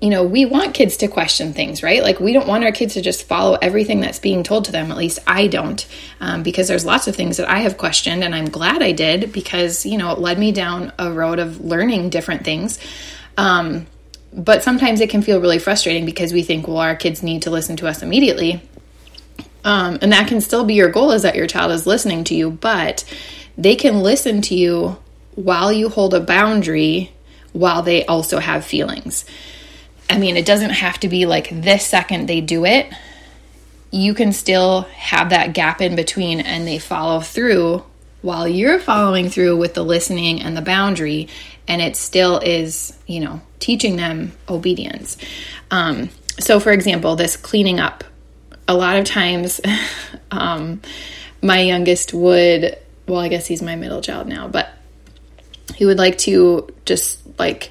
you 0.00 0.10
know, 0.10 0.24
we 0.24 0.44
want 0.44 0.74
kids 0.74 0.96
to 0.98 1.08
question 1.08 1.52
things, 1.52 1.82
right? 1.82 2.02
Like, 2.02 2.20
we 2.20 2.32
don't 2.32 2.46
want 2.46 2.64
our 2.64 2.72
kids 2.72 2.94
to 2.94 3.02
just 3.02 3.26
follow 3.26 3.58
everything 3.60 4.00
that's 4.00 4.18
being 4.18 4.42
told 4.42 4.66
to 4.66 4.72
them. 4.72 4.90
At 4.90 4.96
least 4.96 5.18
I 5.26 5.46
don't, 5.46 5.86
um, 6.20 6.42
because 6.42 6.68
there's 6.68 6.84
lots 6.84 7.08
of 7.08 7.16
things 7.16 7.36
that 7.38 7.48
I 7.48 7.60
have 7.60 7.78
questioned, 7.78 8.22
and 8.22 8.34
I'm 8.34 8.48
glad 8.48 8.82
I 8.82 8.92
did 8.92 9.32
because, 9.32 9.84
you 9.86 9.98
know, 9.98 10.12
it 10.12 10.18
led 10.18 10.38
me 10.38 10.52
down 10.52 10.92
a 10.98 11.10
road 11.10 11.38
of 11.38 11.60
learning 11.60 12.10
different 12.10 12.44
things. 12.44 12.78
Um, 13.36 13.86
but 14.32 14.62
sometimes 14.62 15.00
it 15.00 15.10
can 15.10 15.22
feel 15.22 15.40
really 15.40 15.58
frustrating 15.58 16.06
because 16.06 16.32
we 16.32 16.42
think, 16.42 16.66
well, 16.66 16.78
our 16.78 16.96
kids 16.96 17.22
need 17.22 17.42
to 17.42 17.50
listen 17.50 17.76
to 17.76 17.86
us 17.86 18.02
immediately. 18.02 18.62
Um, 19.64 19.98
and 20.02 20.12
that 20.12 20.28
can 20.28 20.40
still 20.40 20.64
be 20.64 20.74
your 20.74 20.90
goal 20.90 21.12
is 21.12 21.22
that 21.22 21.36
your 21.36 21.46
child 21.46 21.70
is 21.72 21.86
listening 21.86 22.24
to 22.24 22.34
you, 22.34 22.50
but 22.50 23.04
they 23.56 23.76
can 23.76 24.00
listen 24.00 24.42
to 24.42 24.54
you 24.54 24.96
while 25.34 25.72
you 25.72 25.88
hold 25.88 26.14
a 26.14 26.20
boundary 26.20 27.12
while 27.52 27.82
they 27.82 28.04
also 28.06 28.38
have 28.38 28.64
feelings. 28.64 29.24
I 30.08 30.18
mean, 30.18 30.36
it 30.36 30.46
doesn't 30.46 30.70
have 30.70 31.00
to 31.00 31.08
be 31.08 31.26
like 31.26 31.48
this 31.50 31.86
second 31.86 32.28
they 32.28 32.40
do 32.40 32.64
it. 32.64 32.92
You 33.90 34.14
can 34.14 34.32
still 34.32 34.82
have 34.96 35.30
that 35.30 35.54
gap 35.54 35.80
in 35.80 35.96
between 35.96 36.40
and 36.40 36.66
they 36.66 36.78
follow 36.78 37.20
through 37.20 37.84
while 38.22 38.46
you're 38.46 38.78
following 38.78 39.28
through 39.28 39.56
with 39.56 39.74
the 39.74 39.84
listening 39.84 40.40
and 40.40 40.56
the 40.56 40.62
boundary. 40.62 41.28
And 41.68 41.80
it 41.80 41.96
still 41.96 42.38
is, 42.38 42.96
you 43.06 43.20
know, 43.20 43.40
teaching 43.58 43.96
them 43.96 44.32
obedience. 44.48 45.16
Um, 45.70 46.10
so, 46.38 46.60
for 46.60 46.72
example, 46.72 47.16
this 47.16 47.36
cleaning 47.36 47.80
up, 47.80 48.04
a 48.66 48.74
lot 48.74 48.96
of 48.96 49.04
times 49.04 49.60
um, 50.30 50.80
my 51.42 51.60
youngest 51.60 52.14
would, 52.14 52.78
well, 53.06 53.20
I 53.20 53.28
guess 53.28 53.46
he's 53.46 53.62
my 53.62 53.76
middle 53.76 54.00
child 54.00 54.26
now, 54.26 54.48
but 54.48 54.70
he 55.74 55.84
would 55.84 55.98
like 55.98 56.18
to 56.18 56.68
just 56.84 57.20
like, 57.38 57.70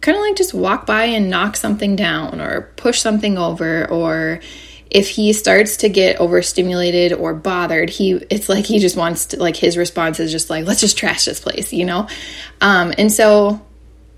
kind 0.00 0.16
of 0.16 0.22
like 0.22 0.36
just 0.36 0.54
walk 0.54 0.86
by 0.86 1.04
and 1.04 1.30
knock 1.30 1.56
something 1.56 1.96
down 1.96 2.40
or 2.40 2.72
push 2.76 3.00
something 3.00 3.36
over 3.36 3.88
or 3.90 4.40
if 4.90 5.08
he 5.08 5.32
starts 5.32 5.78
to 5.78 5.88
get 5.88 6.18
overstimulated 6.18 7.12
or 7.12 7.34
bothered 7.34 7.90
he 7.90 8.12
it's 8.30 8.48
like 8.48 8.64
he 8.64 8.78
just 8.78 8.96
wants 8.96 9.26
to 9.26 9.38
like 9.38 9.56
his 9.56 9.76
response 9.76 10.20
is 10.20 10.30
just 10.30 10.48
like 10.50 10.66
let's 10.66 10.80
just 10.80 10.96
trash 10.96 11.24
this 11.24 11.40
place 11.40 11.72
you 11.72 11.84
know? 11.84 12.08
Um, 12.60 12.92
and 12.96 13.12
so 13.12 13.64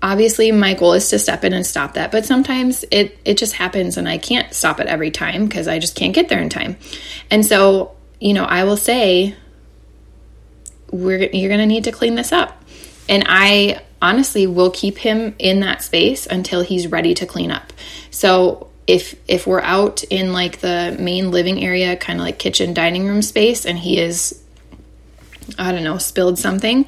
obviously 0.01 0.51
my 0.51 0.73
goal 0.73 0.93
is 0.93 1.09
to 1.09 1.19
step 1.19 1.43
in 1.43 1.53
and 1.53 1.65
stop 1.65 1.93
that 1.95 2.11
but 2.11 2.25
sometimes 2.25 2.85
it 2.91 3.17
it 3.25 3.37
just 3.37 3.53
happens 3.53 3.97
and 3.97 4.09
i 4.09 4.17
can't 4.17 4.51
stop 4.51 4.79
it 4.79 4.87
every 4.87 5.11
time 5.11 5.45
because 5.45 5.67
i 5.67 5.77
just 5.77 5.95
can't 5.95 6.13
get 6.13 6.29
there 6.29 6.41
in 6.41 6.49
time. 6.49 6.77
And 7.29 7.45
so 7.45 7.95
you 8.19 8.33
know 8.33 8.43
i 8.43 8.63
will 8.63 8.77
say 8.77 9.35
we're 10.91 11.29
you're 11.31 11.55
to 11.55 11.65
need 11.65 11.85
to 11.85 11.91
clean 11.91 12.15
this 12.15 12.31
up. 12.31 12.61
And 13.09 13.23
i 13.27 13.81
honestly 14.01 14.47
will 14.47 14.71
keep 14.71 14.97
him 14.97 15.35
in 15.37 15.59
that 15.61 15.83
space 15.83 16.25
until 16.25 16.61
he's 16.61 16.87
ready 16.87 17.13
to 17.13 17.25
clean 17.25 17.51
up. 17.51 17.71
So 18.09 18.69
if 18.87 19.15
if 19.27 19.45
we're 19.45 19.61
out 19.61 20.03
in 20.05 20.33
like 20.33 20.59
the 20.59 20.95
main 20.99 21.31
living 21.31 21.63
area, 21.63 21.95
kind 21.95 22.19
of 22.19 22.25
like 22.25 22.39
kitchen 22.39 22.73
dining 22.73 23.07
room 23.07 23.21
space 23.21 23.65
and 23.65 23.77
he 23.77 23.99
is 23.99 24.41
I 25.57 25.71
don't 25.71 25.83
know, 25.83 25.97
spilled 25.97 26.39
something, 26.39 26.85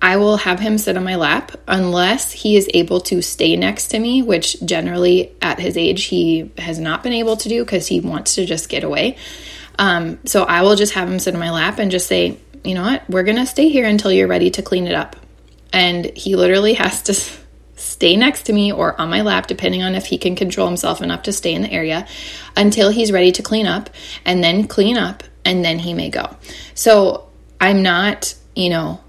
I 0.00 0.16
will 0.16 0.36
have 0.38 0.58
him 0.58 0.78
sit 0.78 0.96
on 0.96 1.04
my 1.04 1.16
lap 1.16 1.52
unless 1.66 2.32
he 2.32 2.56
is 2.56 2.68
able 2.74 3.00
to 3.02 3.22
stay 3.22 3.56
next 3.56 3.88
to 3.88 3.98
me, 3.98 4.22
which 4.22 4.60
generally 4.64 5.32
at 5.40 5.58
his 5.58 5.76
age 5.76 6.04
he 6.04 6.50
has 6.58 6.78
not 6.78 7.02
been 7.02 7.12
able 7.12 7.36
to 7.38 7.48
do 7.48 7.64
because 7.64 7.86
he 7.86 8.00
wants 8.00 8.34
to 8.34 8.46
just 8.46 8.68
get 8.68 8.84
away. 8.84 9.16
Um, 9.78 10.18
so 10.24 10.44
I 10.44 10.62
will 10.62 10.76
just 10.76 10.94
have 10.94 11.10
him 11.10 11.18
sit 11.18 11.34
on 11.34 11.40
my 11.40 11.50
lap 11.50 11.78
and 11.78 11.90
just 11.90 12.06
say, 12.06 12.38
you 12.64 12.74
know 12.74 12.82
what, 12.82 13.08
we're 13.08 13.22
gonna 13.22 13.46
stay 13.46 13.68
here 13.68 13.86
until 13.86 14.10
you're 14.10 14.28
ready 14.28 14.50
to 14.52 14.62
clean 14.62 14.86
it 14.86 14.94
up 14.94 15.16
and 15.72 16.04
he 16.16 16.36
literally 16.36 16.74
has 16.74 17.02
to 17.04 17.14
stay 17.76 18.16
next 18.16 18.44
to 18.44 18.52
me 18.52 18.72
or 18.72 18.98
on 19.00 19.10
my 19.10 19.22
lap, 19.22 19.46
depending 19.46 19.82
on 19.82 19.94
if 19.94 20.06
he 20.06 20.18
can 20.18 20.34
control 20.34 20.66
himself 20.66 21.02
enough 21.02 21.22
to 21.24 21.32
stay 21.32 21.52
in 21.52 21.62
the 21.62 21.70
area, 21.70 22.06
until 22.56 22.90
he's 22.90 23.12
ready 23.12 23.32
to 23.32 23.42
clean 23.42 23.66
up 23.66 23.90
and 24.24 24.42
then 24.42 24.66
clean 24.66 24.96
up 24.96 25.22
and 25.44 25.64
then 25.64 25.78
he 25.78 25.94
may 25.94 26.10
go. 26.10 26.36
So 26.74 27.28
I'm 27.60 27.82
not, 27.82 28.34
you 28.54 28.70
know, 28.70 29.00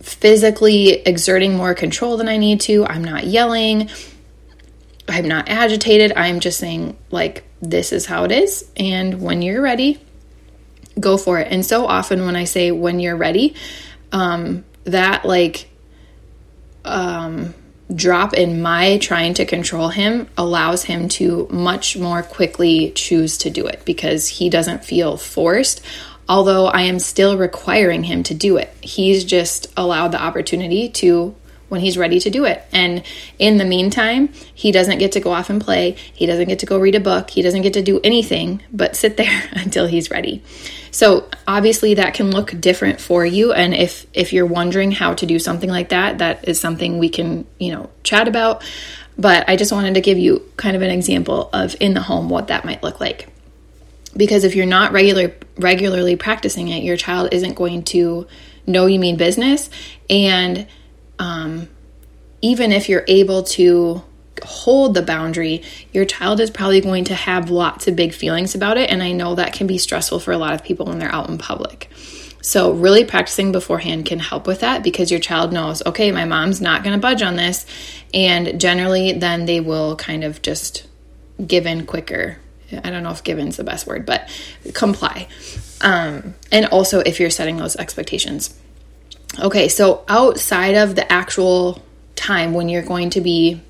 physically 0.00 0.90
exerting 0.90 1.56
more 1.56 1.74
control 1.74 2.16
than 2.16 2.28
I 2.28 2.36
need 2.36 2.60
to. 2.62 2.86
I'm 2.86 3.04
not 3.04 3.26
yelling. 3.26 3.90
I'm 5.08 5.28
not 5.28 5.48
agitated. 5.48 6.12
I'm 6.16 6.40
just 6.40 6.58
saying, 6.58 6.96
like, 7.10 7.44
this 7.60 7.92
is 7.92 8.06
how 8.06 8.24
it 8.24 8.32
is. 8.32 8.70
And 8.76 9.20
when 9.20 9.42
you're 9.42 9.62
ready, 9.62 10.00
go 10.98 11.16
for 11.16 11.38
it. 11.38 11.48
And 11.50 11.64
so 11.64 11.86
often 11.86 12.24
when 12.24 12.36
I 12.36 12.44
say 12.44 12.70
when 12.70 13.00
you're 13.00 13.16
ready, 13.16 13.54
um, 14.12 14.64
that 14.84 15.24
like 15.24 15.68
um, 16.86 17.54
drop 17.94 18.34
in 18.34 18.60
my 18.62 18.98
trying 18.98 19.34
to 19.34 19.44
control 19.44 19.88
him 19.88 20.28
allows 20.36 20.84
him 20.84 21.08
to 21.08 21.46
much 21.50 21.96
more 21.96 22.22
quickly 22.22 22.90
choose 22.92 23.38
to 23.38 23.50
do 23.50 23.66
it 23.66 23.84
because 23.84 24.26
he 24.26 24.50
doesn't 24.50 24.84
feel 24.84 25.16
forced. 25.16 25.80
Although 26.28 26.66
I 26.66 26.82
am 26.82 26.98
still 26.98 27.38
requiring 27.38 28.02
him 28.02 28.24
to 28.24 28.34
do 28.34 28.56
it, 28.56 28.74
he's 28.80 29.24
just 29.24 29.72
allowed 29.76 30.12
the 30.12 30.22
opportunity 30.22 30.88
to 30.90 31.34
when 31.68 31.80
he's 31.80 31.98
ready 31.98 32.20
to 32.20 32.30
do 32.30 32.44
it. 32.44 32.64
And 32.72 33.02
in 33.38 33.56
the 33.56 33.64
meantime, 33.64 34.28
he 34.54 34.72
doesn't 34.72 34.98
get 34.98 35.12
to 35.12 35.20
go 35.20 35.32
off 35.32 35.50
and 35.50 35.60
play. 35.60 35.92
He 36.14 36.26
doesn't 36.26 36.48
get 36.48 36.60
to 36.60 36.66
go 36.66 36.78
read 36.78 36.94
a 36.94 37.00
book. 37.00 37.30
He 37.30 37.42
doesn't 37.42 37.62
get 37.62 37.72
to 37.74 37.82
do 37.82 38.00
anything 38.04 38.62
but 38.72 38.96
sit 38.96 39.16
there 39.16 39.42
until 39.52 39.86
he's 39.86 40.10
ready. 40.10 40.42
So, 40.90 41.28
obviously 41.46 41.94
that 41.94 42.14
can 42.14 42.30
look 42.30 42.58
different 42.60 43.00
for 43.00 43.24
you 43.26 43.52
and 43.52 43.74
if 43.74 44.06
if 44.14 44.32
you're 44.32 44.46
wondering 44.46 44.90
how 44.90 45.14
to 45.14 45.26
do 45.26 45.38
something 45.38 45.68
like 45.68 45.90
that, 45.90 46.18
that 46.18 46.48
is 46.48 46.60
something 46.60 46.98
we 46.98 47.08
can, 47.08 47.46
you 47.58 47.72
know, 47.72 47.90
chat 48.02 48.28
about. 48.28 48.64
But 49.18 49.48
I 49.48 49.56
just 49.56 49.72
wanted 49.72 49.94
to 49.94 50.00
give 50.00 50.18
you 50.18 50.42
kind 50.56 50.76
of 50.76 50.82
an 50.82 50.90
example 50.90 51.48
of 51.52 51.74
in 51.80 51.94
the 51.94 52.02
home 52.02 52.28
what 52.28 52.48
that 52.48 52.64
might 52.64 52.82
look 52.82 53.00
like. 53.00 53.28
Because 54.16 54.44
if 54.44 54.54
you're 54.54 54.66
not 54.66 54.92
regular 54.92 55.34
regularly 55.56 56.16
practicing 56.16 56.68
it, 56.68 56.82
your 56.82 56.96
child 56.96 57.30
isn't 57.32 57.54
going 57.54 57.82
to 57.84 58.26
know 58.66 58.86
you 58.86 58.98
mean 58.98 59.16
business 59.16 59.70
and 60.10 60.66
um, 61.18 61.68
even 62.42 62.72
if 62.72 62.88
you're 62.88 63.04
able 63.08 63.42
to 63.42 64.02
hold 64.44 64.94
the 64.94 65.02
boundary, 65.02 65.62
your 65.92 66.04
child 66.04 66.40
is 66.40 66.50
probably 66.50 66.80
going 66.80 67.04
to 67.04 67.14
have 67.14 67.50
lots 67.50 67.88
of 67.88 67.96
big 67.96 68.12
feelings 68.12 68.54
about 68.54 68.76
it. 68.76 68.90
And 68.90 69.02
I 69.02 69.12
know 69.12 69.34
that 69.34 69.52
can 69.52 69.66
be 69.66 69.78
stressful 69.78 70.20
for 70.20 70.32
a 70.32 70.38
lot 70.38 70.54
of 70.54 70.62
people 70.62 70.86
when 70.86 70.98
they're 70.98 71.14
out 71.14 71.28
in 71.28 71.38
public. 71.38 71.90
So, 72.42 72.70
really 72.72 73.04
practicing 73.04 73.50
beforehand 73.50 74.06
can 74.06 74.20
help 74.20 74.46
with 74.46 74.60
that 74.60 74.84
because 74.84 75.10
your 75.10 75.18
child 75.18 75.52
knows, 75.52 75.84
okay, 75.84 76.12
my 76.12 76.24
mom's 76.26 76.60
not 76.60 76.84
going 76.84 76.94
to 76.94 77.00
budge 77.00 77.20
on 77.20 77.34
this. 77.34 77.66
And 78.14 78.60
generally, 78.60 79.12
then 79.12 79.46
they 79.46 79.58
will 79.58 79.96
kind 79.96 80.22
of 80.22 80.42
just 80.42 80.86
give 81.44 81.66
in 81.66 81.86
quicker. 81.86 82.38
I 82.72 82.90
don't 82.90 83.02
know 83.02 83.10
if 83.10 83.24
given's 83.24 83.56
the 83.56 83.64
best 83.64 83.86
word, 83.86 84.06
but 84.06 84.28
comply. 84.74 85.26
Um, 85.80 86.34
and 86.52 86.66
also, 86.66 87.00
if 87.00 87.18
you're 87.18 87.30
setting 87.30 87.56
those 87.56 87.74
expectations. 87.74 88.56
Okay, 89.38 89.68
so 89.68 90.04
outside 90.08 90.76
of 90.76 90.94
the 90.94 91.10
actual 91.10 91.82
time 92.14 92.54
when 92.54 92.68
you're 92.68 92.82
going 92.82 93.10
to 93.10 93.20
be, 93.20 93.60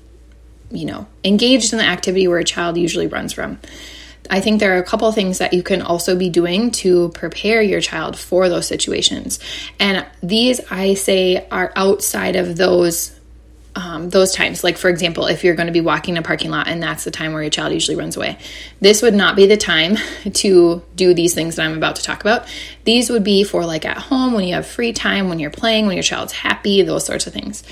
you 0.71 0.85
know, 0.85 1.07
engaged 1.23 1.73
in 1.73 1.79
the 1.79 1.85
activity 1.85 2.27
where 2.27 2.39
a 2.39 2.43
child 2.43 2.77
usually 2.77 3.07
runs 3.07 3.33
from, 3.33 3.59
I 4.29 4.41
think 4.41 4.59
there 4.59 4.75
are 4.75 4.79
a 4.79 4.83
couple 4.83 5.11
things 5.11 5.37
that 5.37 5.53
you 5.53 5.63
can 5.63 5.81
also 5.81 6.15
be 6.15 6.29
doing 6.29 6.71
to 6.71 7.09
prepare 7.09 7.61
your 7.61 7.81
child 7.81 8.17
for 8.17 8.49
those 8.49 8.67
situations. 8.67 9.39
And 9.79 10.05
these, 10.21 10.59
I 10.69 10.95
say, 10.95 11.47
are 11.49 11.71
outside 11.75 12.35
of 12.35 12.57
those 12.57 13.16
um, 13.77 14.09
those 14.09 14.33
times. 14.33 14.63
Like, 14.63 14.75
for 14.75 14.89
example, 14.89 15.27
if 15.27 15.43
you're 15.43 15.53
going 15.53 15.67
to 15.67 15.73
be 15.73 15.81
walking 15.81 16.15
in 16.15 16.23
a 16.23 16.25
parking 16.25 16.49
lot 16.49 16.67
and 16.67 16.81
that's 16.81 17.03
the 17.03 17.11
time 17.11 17.33
where 17.33 17.43
your 17.43 17.51
child 17.51 17.71
usually 17.71 17.95
runs 17.95 18.17
away, 18.17 18.39
this 18.81 19.03
would 19.03 19.13
not 19.13 19.35
be 19.35 19.45
the 19.45 19.55
time 19.55 19.97
to 20.33 20.81
do 20.95 21.13
these 21.13 21.35
things 21.35 21.55
that 21.55 21.65
I'm 21.65 21.77
about 21.77 21.97
to 21.97 22.03
talk 22.03 22.21
about. 22.21 22.47
These 22.85 23.11
would 23.11 23.23
be 23.23 23.43
for 23.43 23.65
like 23.67 23.85
at 23.85 23.97
home 23.97 24.33
when 24.33 24.45
you 24.45 24.55
have 24.55 24.65
free 24.65 24.93
time, 24.93 25.29
when 25.29 25.37
you're 25.37 25.51
playing, 25.51 25.85
when 25.85 25.95
your 25.95 26.03
child's 26.03 26.33
happy, 26.33 26.81
those 26.81 27.05
sorts 27.05 27.27
of 27.27 27.33
things. 27.33 27.63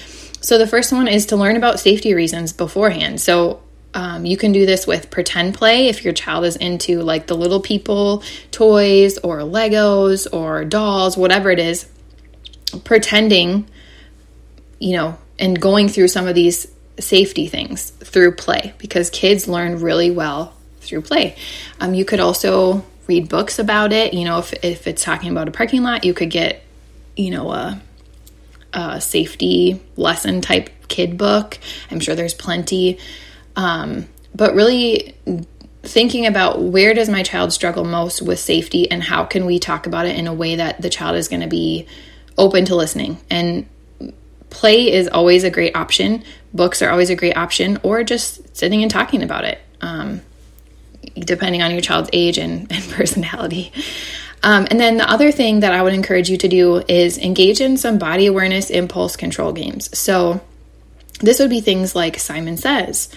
So, 0.42 0.60
the 0.60 0.68
first 0.68 0.94
one 0.94 1.08
is 1.08 1.26
to 1.28 1.38
learn 1.38 1.56
about 1.58 1.80
safety 1.80 2.14
reasons 2.14 2.54
beforehand. 2.54 3.20
So, 3.20 3.64
um, 3.96 4.26
you 4.26 4.38
can 4.38 4.52
do 4.52 4.68
this 4.68 4.86
with 4.86 5.10
pretend 5.10 5.56
play 5.56 5.88
if 5.88 6.04
your 6.04 6.14
child 6.14 6.46
is 6.46 6.56
into 6.56 7.02
like 7.02 7.26
the 7.26 7.36
little 7.36 7.62
people 7.62 8.22
toys 8.52 9.18
or 9.20 9.40
Legos 9.40 10.28
or 10.32 10.66
dolls, 10.66 11.18
whatever 11.18 11.50
it 11.50 11.60
is. 11.60 11.90
Pretending, 12.84 13.68
you 14.80 14.98
know, 14.98 15.18
and 15.40 15.60
going 15.60 15.90
through 15.90 16.08
some 16.08 16.28
of 16.28 16.36
these 16.36 16.68
safety 17.00 17.48
things 17.48 17.90
through 17.90 18.34
play 18.34 18.74
because 18.78 19.10
kids 19.10 19.48
learn 19.48 19.80
really 19.80 20.12
well 20.12 20.54
through 20.80 21.02
play. 21.02 21.36
Um, 21.80 21.94
you 21.94 22.06
could 22.06 22.20
also 22.20 22.86
read 23.08 23.30
books 23.30 23.60
about 23.60 23.92
it. 23.92 24.14
You 24.14 24.26
know, 24.26 24.40
if, 24.40 24.54
if 24.64 24.88
it's 24.88 25.04
talking 25.04 25.32
about 25.32 25.48
a 25.48 25.52
parking 25.52 25.84
lot, 25.84 26.04
you 26.06 26.14
could 26.14 26.30
get, 26.30 26.64
you 27.16 27.32
know, 27.32 27.52
a, 27.52 27.82
a 28.74 29.02
safety 29.02 29.82
lesson 29.98 30.42
type 30.42 30.70
kid 30.88 31.18
book. 31.18 31.58
I'm 31.92 32.00
sure 32.00 32.16
there's 32.16 32.34
plenty. 32.34 33.00
Um, 33.56 34.08
but 34.34 34.54
really 34.54 35.16
thinking 35.84 36.26
about 36.26 36.62
where 36.62 36.94
does 36.94 37.10
my 37.10 37.24
child 37.24 37.54
struggle 37.54 37.84
most 37.84 38.22
with 38.22 38.40
safety 38.40 38.90
and 38.90 39.04
how 39.04 39.24
can 39.24 39.46
we 39.46 39.60
talk 39.60 39.86
about 39.86 40.06
it 40.06 40.18
in 40.18 40.28
a 40.28 40.34
way 40.34 40.56
that 40.56 40.82
the 40.82 40.90
child 40.90 41.16
is 41.16 41.28
going 41.28 41.42
to 41.42 41.48
be 41.48 41.88
open 42.38 42.66
to 42.66 42.76
listening 42.76 43.18
and 43.30 43.68
play 44.56 44.92
is 44.92 45.08
always 45.08 45.44
a 45.44 45.50
great 45.50 45.76
option. 45.76 46.24
Books 46.54 46.82
are 46.82 46.90
always 46.90 47.10
a 47.10 47.16
great 47.16 47.36
option, 47.36 47.78
or 47.84 48.04
just 48.04 48.56
sitting 48.56 48.82
and 48.82 48.90
talking 48.90 49.22
about 49.22 49.44
it, 49.44 49.60
um, 49.82 50.22
depending 51.16 51.62
on 51.62 51.72
your 51.72 51.82
child's 51.82 52.10
age 52.14 52.38
and, 52.38 52.72
and 52.72 52.84
personality. 52.92 53.72
Um, 54.42 54.68
and 54.70 54.80
then 54.80 54.98
the 54.98 55.10
other 55.10 55.32
thing 55.32 55.62
that 55.62 55.74
I 55.74 55.82
would 55.82 55.94
encourage 55.94 56.30
you 56.30 56.38
to 56.38 56.48
do 56.48 56.84
is 56.88 57.18
engage 57.18 57.62
in 57.62 57.78
some 57.78 57.98
body 57.98 58.28
awareness 58.28 58.70
impulse 58.70 59.16
control 59.16 59.52
games. 59.52 59.98
So 59.98 60.42
this 61.20 61.40
would 61.40 61.50
be 61.50 61.62
things 61.62 61.96
like 61.96 62.20
Simon 62.20 62.58
Says, 62.58 63.10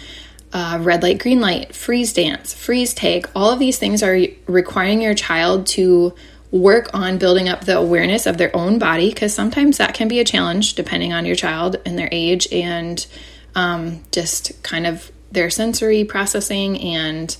uh, 0.52 0.78
red 0.80 1.02
light, 1.02 1.18
green 1.18 1.40
light, 1.40 1.74
freeze 1.74 2.12
dance, 2.12 2.54
freeze 2.54 2.94
tag. 2.94 3.28
All 3.34 3.50
of 3.50 3.58
these 3.58 3.78
things 3.78 4.02
are 4.02 4.18
requiring 4.46 5.02
your 5.02 5.14
child 5.14 5.66
to 5.68 6.14
work 6.50 6.94
on 6.94 7.18
building 7.18 7.48
up 7.48 7.64
the 7.64 7.76
awareness 7.76 8.26
of 8.26 8.38
their 8.38 8.54
own 8.56 8.78
body 8.78 9.10
because 9.10 9.34
sometimes 9.34 9.78
that 9.78 9.94
can 9.94 10.08
be 10.08 10.18
a 10.20 10.24
challenge 10.24 10.74
depending 10.74 11.12
on 11.12 11.26
your 11.26 11.36
child 11.36 11.76
and 11.84 11.98
their 11.98 12.08
age 12.10 12.48
and 12.52 13.06
um, 13.54 14.02
just 14.12 14.62
kind 14.62 14.86
of 14.86 15.10
their 15.30 15.50
sensory 15.50 16.04
processing 16.04 16.80
and 16.80 17.36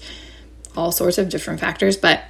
all 0.76 0.92
sorts 0.92 1.18
of 1.18 1.28
different 1.28 1.60
factors. 1.60 1.96
But 1.96 2.22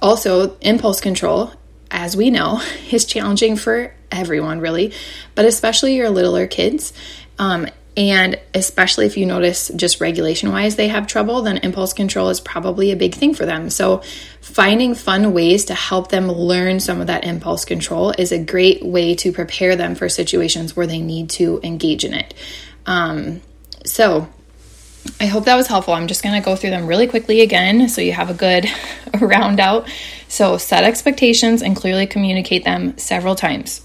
also, 0.00 0.56
impulse 0.58 1.00
control, 1.00 1.52
as 1.90 2.16
we 2.16 2.30
know, 2.30 2.60
is 2.90 3.04
challenging 3.04 3.56
for 3.56 3.94
everyone, 4.10 4.60
really, 4.60 4.92
but 5.34 5.44
especially 5.44 5.94
your 5.96 6.10
littler 6.10 6.46
kids. 6.46 6.92
Um, 7.38 7.68
and 7.98 8.38
especially 8.54 9.06
if 9.06 9.16
you 9.16 9.26
notice 9.26 9.72
just 9.74 10.00
regulation 10.00 10.52
wise 10.52 10.76
they 10.76 10.86
have 10.86 11.08
trouble, 11.08 11.42
then 11.42 11.56
impulse 11.58 11.92
control 11.92 12.28
is 12.28 12.38
probably 12.38 12.92
a 12.92 12.96
big 12.96 13.12
thing 13.12 13.34
for 13.34 13.44
them. 13.44 13.70
So, 13.70 14.02
finding 14.40 14.94
fun 14.94 15.32
ways 15.32 15.64
to 15.64 15.74
help 15.74 16.08
them 16.08 16.30
learn 16.30 16.78
some 16.78 17.00
of 17.00 17.08
that 17.08 17.24
impulse 17.24 17.64
control 17.64 18.12
is 18.12 18.30
a 18.30 18.38
great 18.38 18.86
way 18.86 19.16
to 19.16 19.32
prepare 19.32 19.74
them 19.74 19.96
for 19.96 20.08
situations 20.08 20.76
where 20.76 20.86
they 20.86 21.00
need 21.00 21.30
to 21.30 21.60
engage 21.64 22.04
in 22.04 22.14
it. 22.14 22.34
Um, 22.86 23.40
so, 23.84 24.28
I 25.20 25.26
hope 25.26 25.46
that 25.46 25.56
was 25.56 25.66
helpful. 25.66 25.94
I'm 25.94 26.06
just 26.06 26.22
going 26.22 26.40
to 26.40 26.44
go 26.44 26.54
through 26.54 26.70
them 26.70 26.86
really 26.86 27.08
quickly 27.08 27.40
again 27.40 27.88
so 27.88 28.00
you 28.00 28.12
have 28.12 28.30
a 28.30 28.34
good 28.34 28.66
round 29.20 29.58
out. 29.58 29.90
So, 30.28 30.56
set 30.56 30.84
expectations 30.84 31.62
and 31.62 31.74
clearly 31.74 32.06
communicate 32.06 32.62
them 32.62 32.96
several 32.96 33.34
times. 33.34 33.84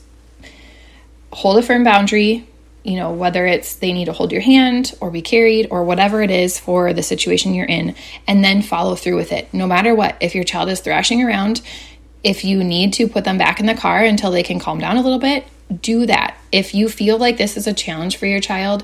Hold 1.32 1.58
a 1.58 1.64
firm 1.64 1.84
boundary, 1.84 2.48
you 2.84 2.98
know, 2.98 3.12
whether 3.12 3.46
it's 3.46 3.76
they 3.76 3.94
need 3.94 4.06
to 4.06 4.14
hold 4.14 4.32
your 4.32 4.42
hand 4.42 4.94
or 5.00 5.10
be 5.10 5.22
carried 5.22 5.68
or 5.72 5.84
whatever 5.84 6.22
it 6.22 6.32
is 6.32 6.60
for 6.60 6.94
the 6.94 7.04
situation 7.04 7.54
you're 7.54 7.66
in, 7.66 7.96
and 8.28 8.44
then 8.44 8.62
follow 8.62 8.96
through 8.96 9.16
with 9.16 9.32
it. 9.32 9.54
No 9.54 9.68
matter 9.68 9.96
what, 9.96 10.18
if 10.20 10.36
your 10.36 10.44
child 10.44 10.70
is 10.70 10.80
thrashing 10.80 11.24
around, 11.24 11.62
if 12.24 12.44
you 12.44 12.64
need 12.64 12.94
to 12.94 13.08
put 13.08 13.24
them 13.24 13.38
back 13.38 13.60
in 13.60 13.66
the 13.66 13.74
car 13.74 14.04
until 14.04 14.32
they 14.32 14.44
can 14.44 14.60
calm 14.60 14.80
down 14.80 14.98
a 14.98 15.02
little 15.02 15.20
bit, 15.20 15.46
do 15.82 16.06
that. 16.06 16.38
If 16.52 16.76
you 16.76 16.90
feel 16.90 17.18
like 17.18 17.38
this 17.38 17.58
is 17.58 17.68
a 17.68 17.74
challenge 17.74 18.18
for 18.18 18.26
your 18.26 18.40
child, 18.40 18.84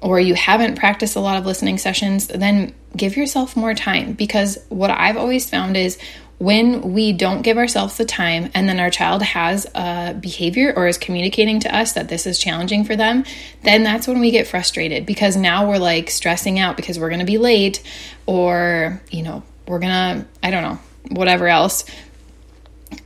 or 0.00 0.18
you 0.18 0.34
haven't 0.34 0.74
practiced 0.74 1.14
a 1.14 1.20
lot 1.20 1.38
of 1.38 1.46
listening 1.46 1.78
sessions, 1.78 2.26
then 2.26 2.74
give 2.96 3.16
yourself 3.16 3.56
more 3.56 3.72
time 3.72 4.12
because 4.14 4.58
what 4.68 4.90
I've 4.90 5.16
always 5.16 5.48
found 5.48 5.76
is 5.76 5.96
when 6.42 6.92
we 6.92 7.12
don't 7.12 7.42
give 7.42 7.56
ourselves 7.56 7.96
the 7.98 8.04
time 8.04 8.50
and 8.52 8.68
then 8.68 8.80
our 8.80 8.90
child 8.90 9.22
has 9.22 9.64
a 9.76 10.12
behavior 10.18 10.72
or 10.74 10.88
is 10.88 10.98
communicating 10.98 11.60
to 11.60 11.72
us 11.72 11.92
that 11.92 12.08
this 12.08 12.26
is 12.26 12.36
challenging 12.36 12.84
for 12.84 12.96
them, 12.96 13.24
then 13.62 13.84
that's 13.84 14.08
when 14.08 14.18
we 14.18 14.32
get 14.32 14.48
frustrated 14.48 15.06
because 15.06 15.36
now 15.36 15.68
we're 15.68 15.78
like 15.78 16.10
stressing 16.10 16.58
out 16.58 16.76
because 16.76 16.98
we're 16.98 17.10
going 17.10 17.20
to 17.20 17.24
be 17.24 17.38
late 17.38 17.80
or, 18.26 19.00
you 19.12 19.22
know, 19.22 19.44
we're 19.68 19.78
going 19.78 19.92
to, 19.92 20.26
I 20.42 20.50
don't 20.50 20.64
know, 20.64 20.80
whatever 21.12 21.46
else. 21.46 21.84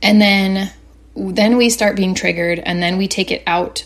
And 0.01 0.19
then 0.19 0.71
then 1.15 1.57
we 1.57 1.69
start 1.69 1.95
being 1.95 2.15
triggered 2.15 2.57
and 2.57 2.81
then 2.81 2.97
we 2.97 3.07
take 3.07 3.29
it 3.29 3.43
out 3.45 3.85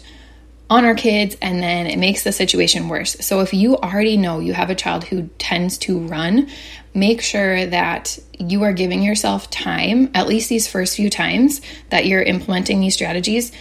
on 0.69 0.85
our 0.85 0.95
kids 0.95 1.35
and 1.41 1.61
then 1.61 1.87
it 1.87 1.99
makes 1.99 2.23
the 2.23 2.31
situation 2.31 2.87
worse. 2.87 3.17
So 3.19 3.41
if 3.41 3.53
you 3.53 3.75
already 3.75 4.15
know 4.15 4.39
you 4.39 4.53
have 4.53 4.69
a 4.69 4.75
child 4.75 5.03
who 5.03 5.29
tends 5.37 5.77
to 5.79 5.99
run, 5.99 6.49
make 6.93 7.21
sure 7.21 7.65
that 7.65 8.19
you 8.37 8.63
are 8.63 8.73
giving 8.73 9.01
yourself 9.01 9.49
time, 9.49 10.09
at 10.13 10.27
least 10.27 10.49
these 10.49 10.67
first 10.67 10.95
few 10.95 11.09
times 11.09 11.61
that 11.89 12.05
you're 12.05 12.21
implementing 12.21 12.81
these 12.81 12.93
strategies, 12.93 13.51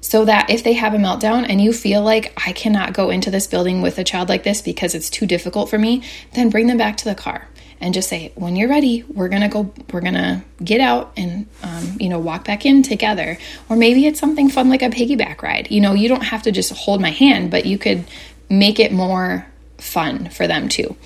so 0.00 0.24
that 0.24 0.50
if 0.50 0.62
they 0.62 0.74
have 0.74 0.94
a 0.94 0.98
meltdown 0.98 1.44
and 1.48 1.60
you 1.60 1.72
feel 1.72 2.02
like 2.02 2.32
I 2.46 2.52
cannot 2.52 2.92
go 2.92 3.10
into 3.10 3.30
this 3.30 3.48
building 3.48 3.82
with 3.82 3.98
a 3.98 4.04
child 4.04 4.28
like 4.28 4.44
this 4.44 4.62
because 4.62 4.94
it's 4.94 5.10
too 5.10 5.26
difficult 5.26 5.68
for 5.68 5.78
me, 5.78 6.02
then 6.34 6.50
bring 6.50 6.68
them 6.68 6.78
back 6.78 6.96
to 6.98 7.04
the 7.04 7.14
car 7.16 7.48
and 7.80 7.92
just 7.92 8.08
say, 8.08 8.32
when 8.36 8.56
you're 8.56 8.68
ready, 8.68 9.04
we're 9.08 9.28
gonna 9.28 9.48
go, 9.48 9.72
we're 9.92 10.00
gonna 10.00 10.44
get 10.62 10.80
out 10.80 11.12
and, 11.16 11.46
um, 11.62 11.96
you 11.98 12.08
know, 12.08 12.18
walk 12.18 12.44
back 12.44 12.64
in 12.64 12.82
together. 12.82 13.36
Or 13.68 13.76
maybe 13.76 14.06
it's 14.06 14.20
something 14.20 14.48
fun 14.48 14.68
like 14.68 14.82
a 14.82 14.90
piggyback 14.90 15.42
ride. 15.42 15.70
You 15.70 15.80
know, 15.80 15.92
you 15.92 16.08
don't 16.08 16.24
have 16.24 16.42
to 16.42 16.52
just 16.52 16.72
hold 16.72 17.00
my 17.00 17.10
hand, 17.10 17.50
but 17.50 17.66
you 17.66 17.76
could 17.76 18.04
make 18.48 18.78
it 18.78 18.92
more 18.92 19.46
fun 19.78 20.30
for 20.30 20.46
them 20.46 20.68
too. 20.68 20.96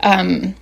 Um, 0.00 0.56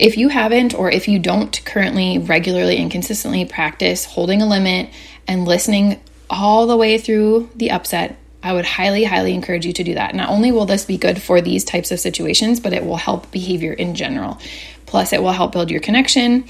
if 0.00 0.16
you 0.16 0.28
haven't, 0.28 0.74
or 0.74 0.90
if 0.90 1.08
you 1.08 1.18
don't 1.18 1.62
currently 1.66 2.16
regularly 2.16 2.78
and 2.78 2.90
consistently 2.90 3.44
practice 3.44 4.06
holding 4.06 4.40
a 4.40 4.46
limit 4.46 4.88
and 5.28 5.44
listening 5.44 6.00
all 6.30 6.66
the 6.66 6.76
way 6.76 6.96
through 6.96 7.50
the 7.54 7.70
upset, 7.70 8.16
I 8.42 8.54
would 8.54 8.64
highly, 8.64 9.04
highly 9.04 9.34
encourage 9.34 9.66
you 9.66 9.74
to 9.74 9.84
do 9.84 9.94
that. 9.94 10.14
Not 10.14 10.30
only 10.30 10.52
will 10.52 10.64
this 10.64 10.86
be 10.86 10.96
good 10.96 11.20
for 11.20 11.42
these 11.42 11.64
types 11.64 11.90
of 11.90 12.00
situations, 12.00 12.60
but 12.60 12.72
it 12.72 12.86
will 12.86 12.96
help 12.96 13.30
behavior 13.30 13.74
in 13.74 13.94
general. 13.94 14.40
Plus, 14.86 15.12
it 15.12 15.22
will 15.22 15.32
help 15.32 15.52
build 15.52 15.70
your 15.70 15.80
connection, 15.80 16.46